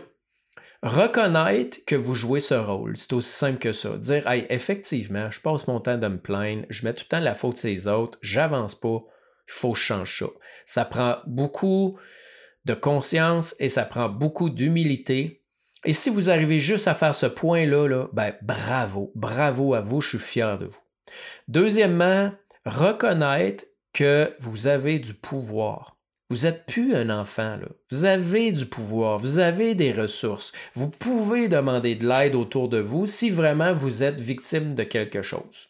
reconnaître 0.82 1.78
que 1.86 1.94
vous 1.94 2.14
jouez 2.14 2.40
ce 2.40 2.54
rôle. 2.54 2.96
C'est 2.96 3.12
aussi 3.12 3.28
simple 3.28 3.58
que 3.58 3.72
ça. 3.72 3.98
Dire, 3.98 4.26
hey, 4.26 4.46
effectivement, 4.48 5.30
je 5.30 5.40
passe 5.40 5.66
mon 5.66 5.80
temps 5.80 5.98
de 5.98 6.08
me 6.08 6.18
plaindre, 6.18 6.64
je 6.70 6.86
mets 6.86 6.94
tout 6.94 7.04
le 7.04 7.16
temps 7.16 7.20
la 7.20 7.34
faute 7.34 7.62
les 7.62 7.86
autres, 7.86 8.18
j'avance 8.22 8.74
pas, 8.74 9.04
il 9.50 9.58
faut 9.58 9.74
changer 9.74 10.24
ça. 10.24 10.30
Ça 10.64 10.84
prend 10.84 11.16
beaucoup 11.26 11.98
de 12.64 12.74
conscience 12.74 13.56
et 13.58 13.68
ça 13.68 13.84
prend 13.84 14.08
beaucoup 14.08 14.48
d'humilité. 14.48 15.42
Et 15.84 15.92
si 15.92 16.10
vous 16.10 16.30
arrivez 16.30 16.60
juste 16.60 16.88
à 16.88 16.94
faire 16.94 17.14
ce 17.14 17.26
point-là, 17.26 17.88
là, 17.88 18.08
ben 18.12 18.34
bravo, 18.42 19.10
bravo 19.14 19.74
à 19.74 19.80
vous, 19.80 20.00
je 20.00 20.10
suis 20.10 20.18
fier 20.18 20.58
de 20.58 20.66
vous. 20.66 20.78
Deuxièmement, 21.48 22.32
reconnaître 22.64 23.64
que 23.92 24.32
vous 24.38 24.66
avez 24.66 24.98
du 24.98 25.14
pouvoir. 25.14 25.96
Vous 26.28 26.44
n'êtes 26.44 26.64
plus 26.66 26.94
un 26.94 27.10
enfant, 27.10 27.56
là. 27.56 27.66
Vous 27.90 28.04
avez 28.04 28.52
du 28.52 28.66
pouvoir, 28.66 29.18
vous 29.18 29.40
avez 29.40 29.74
des 29.74 29.90
ressources. 29.90 30.52
Vous 30.74 30.88
pouvez 30.88 31.48
demander 31.48 31.96
de 31.96 32.06
l'aide 32.06 32.36
autour 32.36 32.68
de 32.68 32.78
vous 32.78 33.04
si 33.04 33.30
vraiment 33.30 33.74
vous 33.74 34.04
êtes 34.04 34.20
victime 34.20 34.76
de 34.76 34.84
quelque 34.84 35.22
chose. 35.22 35.69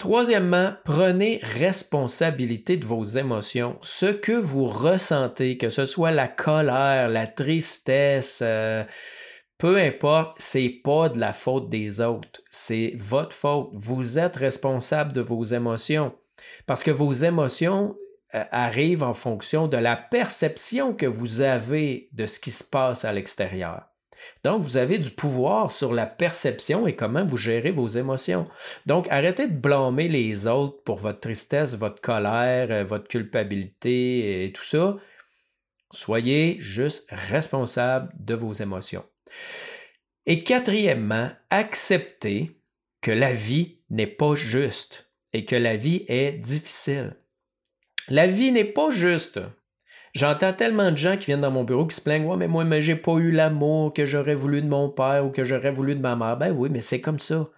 Troisièmement, 0.00 0.72
prenez 0.86 1.40
responsabilité 1.42 2.78
de 2.78 2.86
vos 2.86 3.04
émotions. 3.04 3.78
Ce 3.82 4.06
que 4.06 4.32
vous 4.32 4.66
ressentez, 4.66 5.58
que 5.58 5.68
ce 5.68 5.84
soit 5.84 6.10
la 6.10 6.26
colère, 6.26 7.10
la 7.10 7.26
tristesse, 7.26 8.40
euh, 8.42 8.82
peu 9.58 9.76
importe, 9.76 10.36
c'est 10.38 10.80
pas 10.82 11.10
de 11.10 11.18
la 11.18 11.34
faute 11.34 11.68
des 11.68 12.00
autres, 12.00 12.40
c'est 12.50 12.94
votre 12.96 13.36
faute. 13.36 13.68
Vous 13.74 14.18
êtes 14.18 14.36
responsable 14.36 15.12
de 15.12 15.20
vos 15.20 15.44
émotions 15.44 16.14
parce 16.64 16.82
que 16.82 16.90
vos 16.90 17.12
émotions 17.12 17.94
euh, 18.34 18.42
arrivent 18.52 19.02
en 19.02 19.12
fonction 19.12 19.68
de 19.68 19.76
la 19.76 19.96
perception 19.96 20.94
que 20.94 21.04
vous 21.04 21.42
avez 21.42 22.08
de 22.12 22.24
ce 22.24 22.40
qui 22.40 22.52
se 22.52 22.64
passe 22.64 23.04
à 23.04 23.12
l'extérieur. 23.12 23.89
Donc, 24.44 24.62
vous 24.62 24.76
avez 24.76 24.98
du 24.98 25.10
pouvoir 25.10 25.70
sur 25.70 25.92
la 25.92 26.06
perception 26.06 26.86
et 26.86 26.96
comment 26.96 27.24
vous 27.24 27.36
gérez 27.36 27.70
vos 27.70 27.88
émotions. 27.88 28.48
Donc, 28.86 29.06
arrêtez 29.10 29.46
de 29.46 29.56
blâmer 29.56 30.08
les 30.08 30.46
autres 30.46 30.82
pour 30.84 30.96
votre 30.96 31.20
tristesse, 31.20 31.76
votre 31.76 32.00
colère, 32.00 32.70
euh, 32.70 32.84
votre 32.84 33.08
culpabilité 33.08 34.44
et 34.44 34.52
tout 34.52 34.64
ça. 34.64 34.96
Soyez 35.92 36.56
juste 36.60 37.08
responsable 37.10 38.12
de 38.18 38.34
vos 38.34 38.52
émotions. 38.52 39.04
Et 40.26 40.44
quatrièmement, 40.44 41.30
acceptez 41.50 42.60
que 43.00 43.10
la 43.10 43.32
vie 43.32 43.78
n'est 43.90 44.06
pas 44.06 44.34
juste 44.34 45.10
et 45.32 45.44
que 45.44 45.56
la 45.56 45.76
vie 45.76 46.04
est 46.08 46.32
difficile. 46.32 47.16
La 48.08 48.26
vie 48.26 48.52
n'est 48.52 48.64
pas 48.64 48.90
juste. 48.90 49.40
J'entends 50.12 50.52
tellement 50.52 50.90
de 50.90 50.96
gens 50.96 51.16
qui 51.16 51.26
viennent 51.26 51.40
dans 51.40 51.50
mon 51.50 51.64
bureau 51.64 51.86
qui 51.86 51.94
se 51.94 52.00
plaignent 52.00 52.26
Ouais, 52.26 52.36
mais 52.36 52.48
moi, 52.48 52.64
mais 52.64 52.82
j'ai 52.82 52.96
pas 52.96 53.14
eu 53.14 53.30
l'amour 53.30 53.92
que 53.92 54.06
j'aurais 54.06 54.34
voulu 54.34 54.60
de 54.60 54.68
mon 54.68 54.88
père 54.88 55.24
ou 55.24 55.30
que 55.30 55.44
j'aurais 55.44 55.70
voulu 55.70 55.94
de 55.94 56.00
ma 56.00 56.16
mère. 56.16 56.36
Ben 56.36 56.52
oui, 56.52 56.68
mais 56.70 56.80
c'est 56.80 57.00
comme 57.00 57.20
ça. 57.20 57.48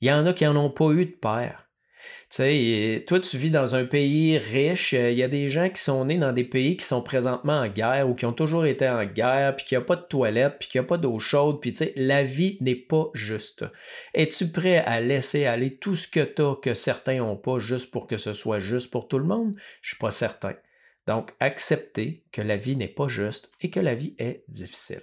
Il 0.00 0.08
y 0.08 0.12
en 0.12 0.26
a 0.26 0.32
qui 0.32 0.44
n'en 0.44 0.56
ont 0.56 0.70
pas 0.70 0.90
eu 0.92 1.04
de 1.04 1.10
père. 1.10 1.66
Tu 2.30 2.36
sais, 2.36 3.04
toi, 3.06 3.20
tu 3.20 3.36
vis 3.36 3.50
dans 3.50 3.74
un 3.74 3.84
pays 3.84 4.38
riche. 4.38 4.92
Il 4.92 5.12
y 5.12 5.22
a 5.22 5.28
des 5.28 5.50
gens 5.50 5.68
qui 5.68 5.82
sont 5.82 6.04
nés 6.04 6.16
dans 6.16 6.32
des 6.32 6.44
pays 6.44 6.76
qui 6.76 6.84
sont 6.86 7.02
présentement 7.02 7.58
en 7.58 7.68
guerre 7.68 8.08
ou 8.08 8.14
qui 8.14 8.24
ont 8.24 8.32
toujours 8.32 8.64
été 8.64 8.88
en 8.88 9.04
guerre, 9.04 9.56
puis 9.56 9.66
qu'il 9.66 9.76
n'y 9.76 9.82
a 9.82 9.86
pas 9.86 9.96
de 9.96 10.06
toilette, 10.06 10.56
puis 10.58 10.68
qu'il 10.68 10.80
n'y 10.80 10.86
a 10.86 10.88
pas 10.88 10.96
d'eau 10.96 11.18
chaude. 11.18 11.60
Puis, 11.60 11.72
tu 11.72 11.78
sais, 11.78 11.92
la 11.96 12.22
vie 12.22 12.56
n'est 12.60 12.76
pas 12.76 13.10
juste. 13.14 13.64
Es-tu 14.14 14.48
prêt 14.48 14.78
à 14.78 15.00
laisser 15.00 15.44
aller 15.44 15.76
tout 15.76 15.96
ce 15.96 16.08
que 16.08 16.20
tu 16.20 16.40
as 16.40 16.54
que 16.62 16.72
certains 16.72 17.18
n'ont 17.18 17.36
pas 17.36 17.58
juste 17.58 17.90
pour 17.90 18.06
que 18.06 18.16
ce 18.16 18.32
soit 18.32 18.60
juste 18.60 18.90
pour 18.90 19.08
tout 19.08 19.18
le 19.18 19.26
monde? 19.26 19.54
Je 19.82 19.90
suis 19.90 19.98
pas 19.98 20.12
certain. 20.12 20.54
Donc, 21.10 21.32
accepter 21.40 22.22
que 22.30 22.40
la 22.40 22.54
vie 22.54 22.76
n'est 22.76 22.86
pas 22.86 23.08
juste 23.08 23.50
et 23.60 23.68
que 23.68 23.80
la 23.80 23.96
vie 23.96 24.14
est 24.18 24.44
difficile. 24.46 25.02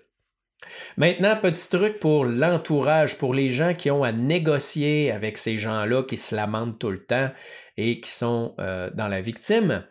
Maintenant, 0.96 1.36
petit 1.36 1.68
truc 1.68 2.00
pour 2.00 2.24
l'entourage, 2.24 3.18
pour 3.18 3.34
les 3.34 3.50
gens 3.50 3.74
qui 3.74 3.92
ont 3.92 4.06
à 4.06 4.14
négocier 4.14 5.12
avec 5.12 5.38
ces 5.38 5.58
gens-là 5.58 6.04
qui 6.04 6.16
se 6.16 6.34
lamentent 6.34 6.80
tout 6.80 6.92
le 6.92 7.04
temps 7.04 7.30
et 7.76 8.00
qui 8.00 8.10
sont 8.10 8.56
euh, 8.58 8.90
dans 8.94 9.10
la 9.10 9.20
victime. 9.20 9.84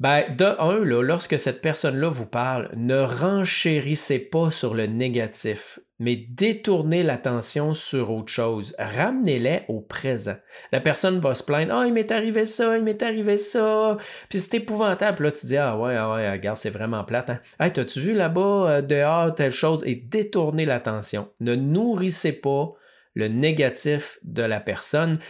Ben, 0.00 0.34
de 0.36 0.44
un, 0.44 0.84
lorsque 1.02 1.38
cette 1.38 1.60
personne-là 1.60 2.08
vous 2.08 2.26
parle, 2.26 2.70
ne 2.76 2.98
renchérissez 2.98 4.18
pas 4.18 4.50
sur 4.50 4.74
le 4.74 4.86
négatif, 4.86 5.78
mais 6.00 6.16
détournez 6.16 7.04
l'attention 7.04 7.74
sur 7.74 8.10
autre 8.10 8.32
chose. 8.32 8.74
Ramenez-les 8.78 9.62
au 9.68 9.80
présent. 9.80 10.34
La 10.72 10.80
personne 10.80 11.20
va 11.20 11.34
se 11.34 11.44
plaindre, 11.44 11.74
ah, 11.74 11.86
il 11.86 11.92
m'est 11.92 12.10
arrivé 12.10 12.44
ça, 12.44 12.76
il 12.76 12.82
m'est 12.82 13.02
arrivé 13.04 13.38
ça, 13.38 13.96
puis 14.28 14.40
c'est 14.40 14.54
épouvantable. 14.54 15.24
Là, 15.24 15.32
tu 15.32 15.46
dis, 15.46 15.56
ah 15.56 15.78
ouais, 15.78 15.94
ah 15.94 16.12
ouais, 16.12 16.30
regarde, 16.30 16.58
c'est 16.58 16.70
vraiment 16.70 17.04
plate. 17.04 17.30
Hein? 17.30 17.40
Hey, 17.60 17.72
t'as-tu 17.72 18.00
vu 18.00 18.14
là-bas, 18.14 18.68
euh, 18.68 18.82
dehors, 18.82 19.32
telle 19.32 19.52
chose, 19.52 19.84
et 19.86 19.94
détournez 19.94 20.66
l'attention. 20.66 21.28
Ne 21.38 21.54
nourrissez 21.54 22.32
pas 22.32 22.72
le 23.14 23.28
négatif 23.28 24.18
de 24.24 24.42
la 24.42 24.58
personne. 24.58 25.20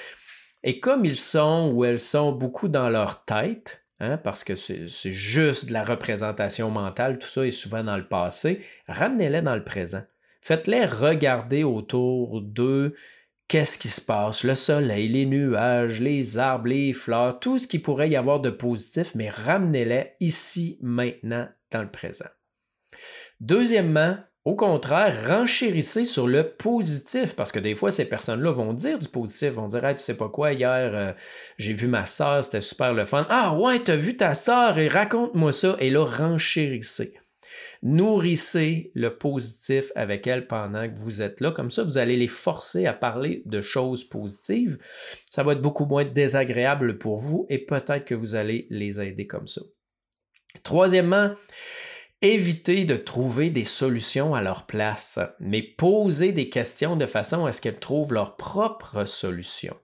Et 0.62 0.80
comme 0.80 1.04
ils 1.04 1.16
sont 1.16 1.70
ou 1.74 1.84
elles 1.84 2.00
sont 2.00 2.32
beaucoup 2.32 2.68
dans 2.68 2.88
leur 2.88 3.26
tête, 3.26 3.83
Hein, 4.04 4.18
parce 4.18 4.44
que 4.44 4.54
c'est 4.54 4.86
juste 4.86 5.68
de 5.68 5.72
la 5.72 5.82
représentation 5.82 6.70
mentale, 6.70 7.18
tout 7.18 7.28
ça 7.28 7.46
est 7.46 7.50
souvent 7.50 7.82
dans 7.82 7.96
le 7.96 8.06
passé, 8.06 8.60
ramenez-les 8.86 9.40
dans 9.40 9.54
le 9.54 9.64
présent. 9.64 10.02
Faites-les 10.42 10.84
regarder 10.84 11.64
autour 11.64 12.42
d'eux 12.42 12.94
qu'est-ce 13.48 13.78
qui 13.78 13.88
se 13.88 14.02
passe, 14.02 14.44
le 14.44 14.54
soleil, 14.54 15.08
les 15.08 15.24
nuages, 15.24 16.02
les 16.02 16.36
arbres, 16.36 16.68
les 16.68 16.92
fleurs, 16.92 17.40
tout 17.40 17.58
ce 17.58 17.66
qui 17.66 17.78
pourrait 17.78 18.10
y 18.10 18.16
avoir 18.16 18.40
de 18.40 18.50
positif, 18.50 19.14
mais 19.14 19.30
ramenez-les 19.30 20.12
ici, 20.20 20.78
maintenant, 20.82 21.48
dans 21.70 21.82
le 21.82 21.90
présent. 21.90 22.28
Deuxièmement, 23.40 24.18
au 24.44 24.56
contraire, 24.56 25.26
renchérissez 25.26 26.04
sur 26.04 26.28
le 26.28 26.50
positif, 26.50 27.34
parce 27.34 27.50
que 27.50 27.58
des 27.58 27.74
fois, 27.74 27.90
ces 27.90 28.06
personnes-là 28.06 28.50
vont 28.52 28.74
dire 28.74 28.98
du 28.98 29.08
positif, 29.08 29.52
vont 29.52 29.68
dire 29.68 29.82
tu 29.96 30.04
sais 30.04 30.16
pas 30.16 30.28
quoi, 30.28 30.52
hier, 30.52 30.90
euh, 30.94 31.12
j'ai 31.56 31.72
vu 31.72 31.86
ma 31.86 32.04
soeur, 32.04 32.44
c'était 32.44 32.60
super 32.60 32.92
le 32.92 33.06
fun. 33.06 33.26
Ah 33.30 33.56
ouais, 33.56 33.78
t'as 33.78 33.96
vu 33.96 34.18
ta 34.18 34.34
soeur 34.34 34.78
et 34.78 34.88
raconte-moi 34.88 35.50
ça. 35.50 35.76
Et 35.80 35.88
là, 35.88 36.04
renchérissez. 36.04 37.14
Nourrissez 37.82 38.90
le 38.94 39.16
positif 39.16 39.92
avec 39.94 40.26
elle 40.26 40.46
pendant 40.46 40.88
que 40.88 40.96
vous 40.96 41.22
êtes 41.22 41.40
là. 41.40 41.50
Comme 41.50 41.70
ça, 41.70 41.82
vous 41.82 41.96
allez 41.96 42.16
les 42.16 42.26
forcer 42.26 42.86
à 42.86 42.92
parler 42.92 43.42
de 43.46 43.62
choses 43.62 44.04
positives. 44.04 44.78
Ça 45.30 45.42
va 45.42 45.52
être 45.52 45.62
beaucoup 45.62 45.86
moins 45.86 46.04
désagréable 46.04 46.98
pour 46.98 47.16
vous 47.16 47.46
et 47.48 47.58
peut-être 47.58 48.04
que 48.04 48.14
vous 48.14 48.34
allez 48.34 48.66
les 48.70 49.00
aider 49.00 49.26
comme 49.26 49.48
ça. 49.48 49.62
Troisièmement, 50.62 51.34
évitez 52.22 52.84
de 52.84 52.96
trouver 52.96 53.50
des 53.50 53.64
solutions 53.64 54.34
à 54.34 54.42
leur 54.42 54.66
place, 54.66 55.18
mais 55.40 55.62
posez 55.62 56.32
des 56.32 56.48
questions 56.48 56.96
de 56.96 57.06
façon 57.06 57.44
à 57.46 57.52
ce 57.52 57.60
qu'elles 57.60 57.78
trouvent 57.78 58.12
leur 58.12 58.36
propre 58.36 59.04
solution. 59.04 59.76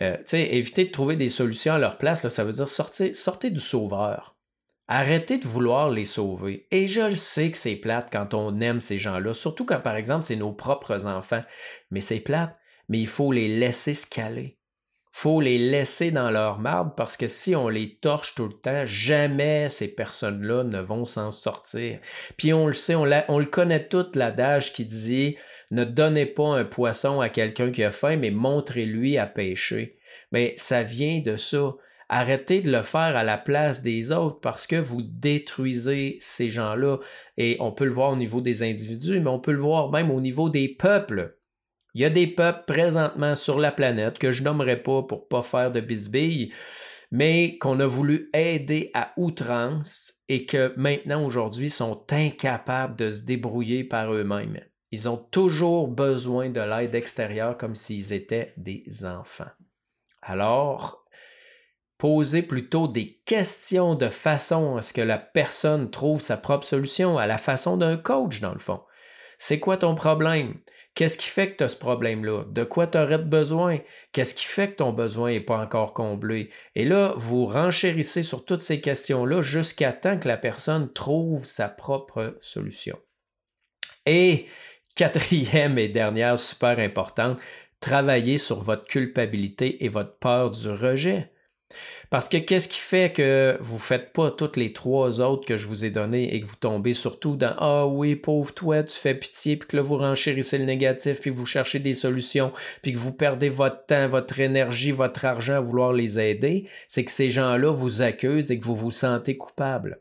Euh, 0.00 0.16
éviter 0.32 0.84
de 0.84 0.90
trouver 0.90 1.16
des 1.16 1.30
solutions 1.30 1.74
à 1.74 1.78
leur 1.78 1.98
place, 1.98 2.28
ça 2.28 2.44
veut 2.44 2.52
dire 2.52 2.68
sortir, 2.68 3.14
sortez 3.16 3.50
du 3.50 3.60
sauveur. 3.60 4.36
Arrêtez 4.86 5.38
de 5.38 5.46
vouloir 5.46 5.90
les 5.90 6.06
sauver. 6.06 6.66
Et 6.70 6.86
je 6.86 7.02
le 7.02 7.14
sais 7.14 7.50
que 7.50 7.58
c'est 7.58 7.76
plate 7.76 8.08
quand 8.10 8.32
on 8.32 8.58
aime 8.60 8.80
ces 8.80 8.98
gens-là, 8.98 9.34
surtout 9.34 9.66
quand, 9.66 9.80
par 9.80 9.96
exemple, 9.96 10.24
c'est 10.24 10.36
nos 10.36 10.52
propres 10.52 11.04
enfants. 11.04 11.42
Mais 11.90 12.00
c'est 12.00 12.20
plate, 12.20 12.56
mais 12.88 12.98
il 12.98 13.06
faut 13.06 13.32
les 13.32 13.48
laisser 13.48 13.92
se 13.92 14.06
caler 14.06 14.57
faut 15.10 15.40
les 15.40 15.58
laisser 15.58 16.10
dans 16.10 16.30
leur 16.30 16.58
marbre 16.58 16.94
parce 16.94 17.16
que 17.16 17.28
si 17.28 17.56
on 17.56 17.68
les 17.68 17.96
torche 17.96 18.34
tout 18.34 18.46
le 18.46 18.52
temps, 18.52 18.84
jamais 18.84 19.68
ces 19.68 19.94
personnes-là 19.94 20.64
ne 20.64 20.80
vont 20.80 21.04
s'en 21.04 21.32
sortir. 21.32 21.98
Puis 22.36 22.52
on 22.52 22.66
le 22.66 22.74
sait, 22.74 22.94
on, 22.94 23.04
le 23.04 23.44
connaît 23.46 23.88
tout 23.88 24.06
l'adage 24.14 24.72
qui 24.72 24.84
dit 24.84 25.36
ne 25.70 25.84
donnez 25.84 26.26
pas 26.26 26.56
un 26.56 26.64
poisson 26.64 27.20
à 27.20 27.28
quelqu'un 27.28 27.70
qui 27.70 27.84
a 27.84 27.90
faim, 27.90 28.16
mais 28.16 28.30
montrez-lui 28.30 29.18
à 29.18 29.26
pêcher. 29.26 29.98
Mais 30.32 30.54
ça 30.56 30.82
vient 30.82 31.20
de 31.20 31.36
ça. 31.36 31.74
Arrêtez 32.10 32.62
de 32.62 32.72
le 32.72 32.80
faire 32.80 33.16
à 33.16 33.22
la 33.22 33.36
place 33.36 33.82
des 33.82 34.12
autres 34.12 34.40
parce 34.40 34.66
que 34.66 34.76
vous 34.76 35.02
détruisez 35.02 36.16
ces 36.20 36.48
gens-là. 36.48 36.96
Et 37.36 37.58
on 37.60 37.70
peut 37.70 37.84
le 37.84 37.92
voir 37.92 38.12
au 38.12 38.16
niveau 38.16 38.40
des 38.40 38.62
individus, 38.62 39.20
mais 39.20 39.28
on 39.28 39.40
peut 39.40 39.52
le 39.52 39.60
voir 39.60 39.90
même 39.90 40.10
au 40.10 40.20
niveau 40.20 40.48
des 40.48 40.68
peuples. 40.68 41.37
Il 41.98 42.02
y 42.02 42.04
a 42.04 42.10
des 42.10 42.28
peuples 42.28 42.62
présentement 42.64 43.34
sur 43.34 43.58
la 43.58 43.72
planète 43.72 44.20
que 44.20 44.30
je 44.30 44.44
nommerai 44.44 44.80
pas 44.80 45.02
pour 45.02 45.26
pas 45.26 45.42
faire 45.42 45.72
de 45.72 45.80
bisbilles, 45.80 46.54
mais 47.10 47.58
qu'on 47.58 47.80
a 47.80 47.86
voulu 47.86 48.30
aider 48.34 48.92
à 48.94 49.12
outrance 49.16 50.14
et 50.28 50.46
que 50.46 50.72
maintenant 50.76 51.24
aujourd'hui 51.24 51.70
sont 51.70 52.04
incapables 52.12 52.94
de 52.94 53.10
se 53.10 53.22
débrouiller 53.22 53.82
par 53.82 54.14
eux-mêmes. 54.14 54.60
Ils 54.92 55.08
ont 55.08 55.16
toujours 55.16 55.88
besoin 55.88 56.50
de 56.50 56.60
l'aide 56.60 56.94
extérieure 56.94 57.58
comme 57.58 57.74
s'ils 57.74 58.12
étaient 58.12 58.54
des 58.56 58.84
enfants. 59.04 59.50
Alors, 60.22 61.04
posez 61.96 62.42
plutôt 62.42 62.86
des 62.86 63.20
questions 63.26 63.96
de 63.96 64.08
façon 64.08 64.76
à 64.76 64.82
ce 64.82 64.92
que 64.92 65.00
la 65.00 65.18
personne 65.18 65.90
trouve 65.90 66.20
sa 66.20 66.36
propre 66.36 66.64
solution, 66.64 67.18
à 67.18 67.26
la 67.26 67.38
façon 67.38 67.76
d'un 67.76 67.96
coach 67.96 68.40
dans 68.40 68.52
le 68.52 68.60
fond. 68.60 68.82
C'est 69.36 69.58
quoi 69.58 69.78
ton 69.78 69.96
problème? 69.96 70.54
Qu'est-ce 70.98 71.16
qui 71.16 71.28
fait 71.28 71.52
que 71.52 71.58
tu 71.58 71.62
as 71.62 71.68
ce 71.68 71.76
problème-là? 71.76 72.42
De 72.48 72.64
quoi 72.64 72.88
tu 72.88 72.98
aurais 72.98 73.18
besoin? 73.18 73.78
Qu'est-ce 74.10 74.34
qui 74.34 74.46
fait 74.46 74.72
que 74.72 74.78
ton 74.78 74.92
besoin 74.92 75.30
n'est 75.30 75.40
pas 75.40 75.58
encore 75.58 75.94
comblé? 75.94 76.50
Et 76.74 76.84
là, 76.84 77.14
vous 77.16 77.46
renchérissez 77.46 78.24
sur 78.24 78.44
toutes 78.44 78.62
ces 78.62 78.80
questions-là 78.80 79.40
jusqu'à 79.40 79.92
temps 79.92 80.18
que 80.18 80.26
la 80.26 80.36
personne 80.36 80.92
trouve 80.92 81.44
sa 81.44 81.68
propre 81.68 82.36
solution. 82.40 82.98
Et 84.06 84.46
quatrième 84.96 85.78
et 85.78 85.86
dernière 85.86 86.36
super 86.36 86.80
importante, 86.80 87.38
travaillez 87.78 88.38
sur 88.38 88.58
votre 88.58 88.86
culpabilité 88.86 89.84
et 89.84 89.88
votre 89.88 90.18
peur 90.18 90.50
du 90.50 90.68
rejet. 90.68 91.30
Parce 92.10 92.28
que 92.28 92.38
qu'est-ce 92.38 92.68
qui 92.68 92.78
fait 92.78 93.12
que 93.12 93.56
vous 93.60 93.74
ne 93.74 93.80
faites 93.80 94.12
pas 94.12 94.30
toutes 94.30 94.56
les 94.56 94.72
trois 94.72 95.20
autres 95.20 95.46
que 95.46 95.56
je 95.56 95.68
vous 95.68 95.84
ai 95.84 95.90
données 95.90 96.34
et 96.34 96.40
que 96.40 96.46
vous 96.46 96.56
tombez 96.56 96.94
surtout 96.94 97.36
dans 97.36 97.54
Ah 97.58 97.86
oui, 97.86 98.16
pauvre 98.16 98.52
toi, 98.54 98.82
tu 98.82 98.96
fais 98.96 99.14
pitié, 99.14 99.56
puis 99.56 99.68
que 99.68 99.76
là 99.76 99.82
vous 99.82 99.98
renchérissez 99.98 100.58
le 100.58 100.64
négatif, 100.64 101.20
puis 101.20 101.30
vous 101.30 101.46
cherchez 101.46 101.78
des 101.78 101.92
solutions, 101.92 102.52
puis 102.82 102.92
que 102.92 102.98
vous 102.98 103.12
perdez 103.12 103.50
votre 103.50 103.84
temps, 103.86 104.08
votre 104.08 104.40
énergie, 104.40 104.92
votre 104.92 105.24
argent 105.24 105.56
à 105.56 105.60
vouloir 105.60 105.92
les 105.92 106.18
aider, 106.18 106.66
c'est 106.86 107.04
que 107.04 107.10
ces 107.10 107.30
gens-là 107.30 107.70
vous 107.70 108.02
accusent 108.02 108.50
et 108.50 108.58
que 108.58 108.64
vous 108.64 108.76
vous 108.76 108.90
sentez 108.90 109.36
coupable 109.36 110.00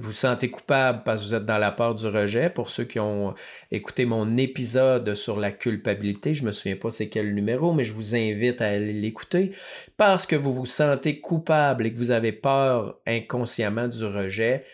vous 0.00 0.12
sentez 0.12 0.50
coupable 0.50 1.02
parce 1.04 1.22
que 1.22 1.28
vous 1.28 1.34
êtes 1.34 1.44
dans 1.44 1.58
la 1.58 1.70
peur 1.70 1.94
du 1.94 2.06
rejet. 2.06 2.50
Pour 2.50 2.68
ceux 2.68 2.84
qui 2.84 2.98
ont 2.98 3.34
écouté 3.70 4.06
mon 4.06 4.36
épisode 4.36 5.14
sur 5.14 5.38
la 5.38 5.52
culpabilité, 5.52 6.34
je 6.34 6.42
ne 6.42 6.48
me 6.48 6.52
souviens 6.52 6.76
pas 6.76 6.90
c'est 6.90 7.08
quel 7.08 7.34
numéro, 7.34 7.72
mais 7.72 7.84
je 7.84 7.92
vous 7.92 8.16
invite 8.16 8.60
à 8.60 8.68
aller 8.68 8.92
l'écouter. 8.92 9.52
Parce 9.96 10.26
que 10.26 10.36
vous 10.36 10.52
vous 10.52 10.66
sentez 10.66 11.20
coupable 11.20 11.86
et 11.86 11.92
que 11.92 11.98
vous 11.98 12.10
avez 12.10 12.32
peur 12.32 12.98
inconsciemment 13.06 13.86
du 13.86 14.04
rejet, 14.04 14.64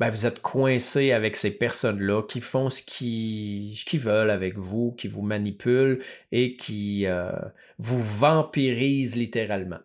ben 0.00 0.10
vous 0.10 0.26
êtes 0.26 0.40
coincé 0.40 1.12
avec 1.12 1.36
ces 1.36 1.56
personnes-là 1.56 2.22
qui 2.22 2.40
font 2.40 2.70
ce 2.70 2.82
qu'ils 2.82 4.00
veulent 4.00 4.30
avec 4.30 4.58
vous, 4.58 4.92
qui 4.92 5.08
vous 5.08 5.22
manipulent 5.22 6.02
et 6.32 6.56
qui 6.56 7.06
euh, 7.06 7.30
vous 7.78 8.02
vampirisent 8.02 9.14
littéralement. 9.14 9.78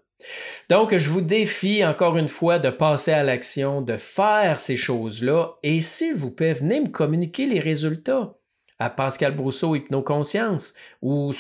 Donc, 0.70 0.96
je 0.96 1.10
vous 1.10 1.22
défie 1.22 1.86
encore 1.86 2.18
une 2.18 2.28
fois 2.28 2.60
de 2.60 2.70
passer 2.70 3.12
à 3.12 3.24
l'action, 3.24 3.82
de 3.82 3.98
faire 3.98 4.60
ces 4.60 4.78
choses-là 4.78 5.54
et 5.64 5.82
s'il 5.82 6.16
vous 6.16 6.32
plaît, 6.32 6.54
venez 6.54 6.82
me 6.82 6.90
communiquer 6.90 7.46
les 7.46 7.60
résultats 7.60 8.36
à 8.80 8.90
Pascal 8.90 9.36
Brousseau 9.36 9.76
Hypnoconscience 9.76 10.74
ou, 11.02 11.32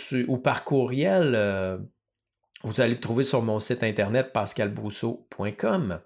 par 0.43 0.63
courriel. 0.63 1.33
Euh, 1.35 1.77
vous 2.63 2.81
allez 2.81 2.95
le 2.95 2.99
trouver 2.99 3.23
sur 3.23 3.41
mon 3.41 3.59
site 3.59 3.83
internet 3.83 4.33
pascalbrousseau.com. 4.33 5.99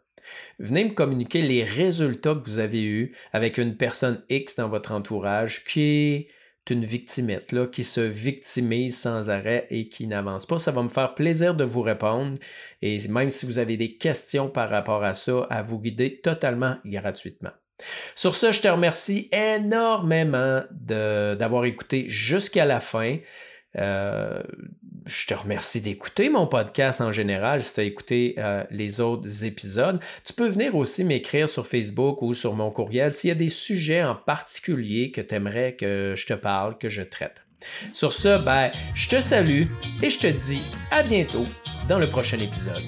Venez 0.59 0.85
me 0.85 0.91
communiquer 0.91 1.41
les 1.41 1.63
résultats 1.63 2.35
que 2.35 2.45
vous 2.45 2.59
avez 2.59 2.83
eus 2.83 3.15
avec 3.33 3.57
une 3.57 3.75
personne 3.75 4.23
X 4.29 4.55
dans 4.55 4.69
votre 4.69 4.91
entourage 4.91 5.65
qui 5.65 6.27
une 6.69 6.85
victimette 6.85 7.51
là, 7.51 7.67
qui 7.67 7.83
se 7.83 8.01
victimise 8.01 8.97
sans 8.97 9.29
arrêt 9.29 9.67
et 9.69 9.89
qui 9.89 10.07
n'avance 10.07 10.45
pas. 10.45 10.59
Ça 10.59 10.71
va 10.71 10.83
me 10.83 10.87
faire 10.87 11.13
plaisir 11.13 11.55
de 11.55 11.63
vous 11.63 11.81
répondre 11.81 12.37
et 12.81 12.97
même 13.07 13.31
si 13.31 13.45
vous 13.45 13.59
avez 13.59 13.77
des 13.77 13.97
questions 13.97 14.49
par 14.49 14.69
rapport 14.69 15.03
à 15.03 15.13
ça, 15.13 15.47
à 15.49 15.61
vous 15.61 15.79
guider 15.79 16.19
totalement 16.21 16.77
gratuitement. 16.85 17.51
Sur 18.15 18.35
ce, 18.35 18.51
je 18.51 18.61
te 18.61 18.67
remercie 18.67 19.29
énormément 19.31 20.63
d'avoir 20.71 21.65
écouté 21.65 22.05
jusqu'à 22.07 22.65
la 22.65 22.79
fin. 22.79 23.17
Euh, 23.77 24.43
je 25.05 25.27
te 25.27 25.33
remercie 25.33 25.81
d'écouter 25.81 26.29
mon 26.29 26.47
podcast 26.47 27.01
en 27.01 27.11
général 27.11 27.63
si 27.63 27.73
tu 27.73 27.79
as 27.79 27.83
écouté 27.83 28.35
euh, 28.37 28.63
les 28.71 28.99
autres 28.99 29.43
épisodes. 29.43 29.99
Tu 30.23 30.33
peux 30.33 30.47
venir 30.47 30.75
aussi 30.75 31.03
m'écrire 31.03 31.49
sur 31.49 31.67
Facebook 31.67 32.21
ou 32.21 32.33
sur 32.33 32.53
mon 32.55 32.71
courriel 32.71 33.11
s'il 33.11 33.29
y 33.29 33.31
a 33.31 33.35
des 33.35 33.49
sujets 33.49 34.03
en 34.03 34.15
particulier 34.15 35.11
que 35.11 35.21
tu 35.21 35.35
aimerais 35.35 35.75
que 35.75 36.13
je 36.15 36.25
te 36.25 36.33
parle, 36.33 36.77
que 36.77 36.89
je 36.89 37.01
traite. 37.01 37.43
Sur 37.93 38.11
ce, 38.11 38.43
ben, 38.43 38.71
je 38.93 39.09
te 39.09 39.21
salue 39.21 39.63
et 40.01 40.09
je 40.09 40.19
te 40.19 40.27
dis 40.27 40.63
à 40.91 41.03
bientôt 41.03 41.45
dans 41.87 41.99
le 41.99 42.07
prochain 42.07 42.39
épisode. 42.39 42.83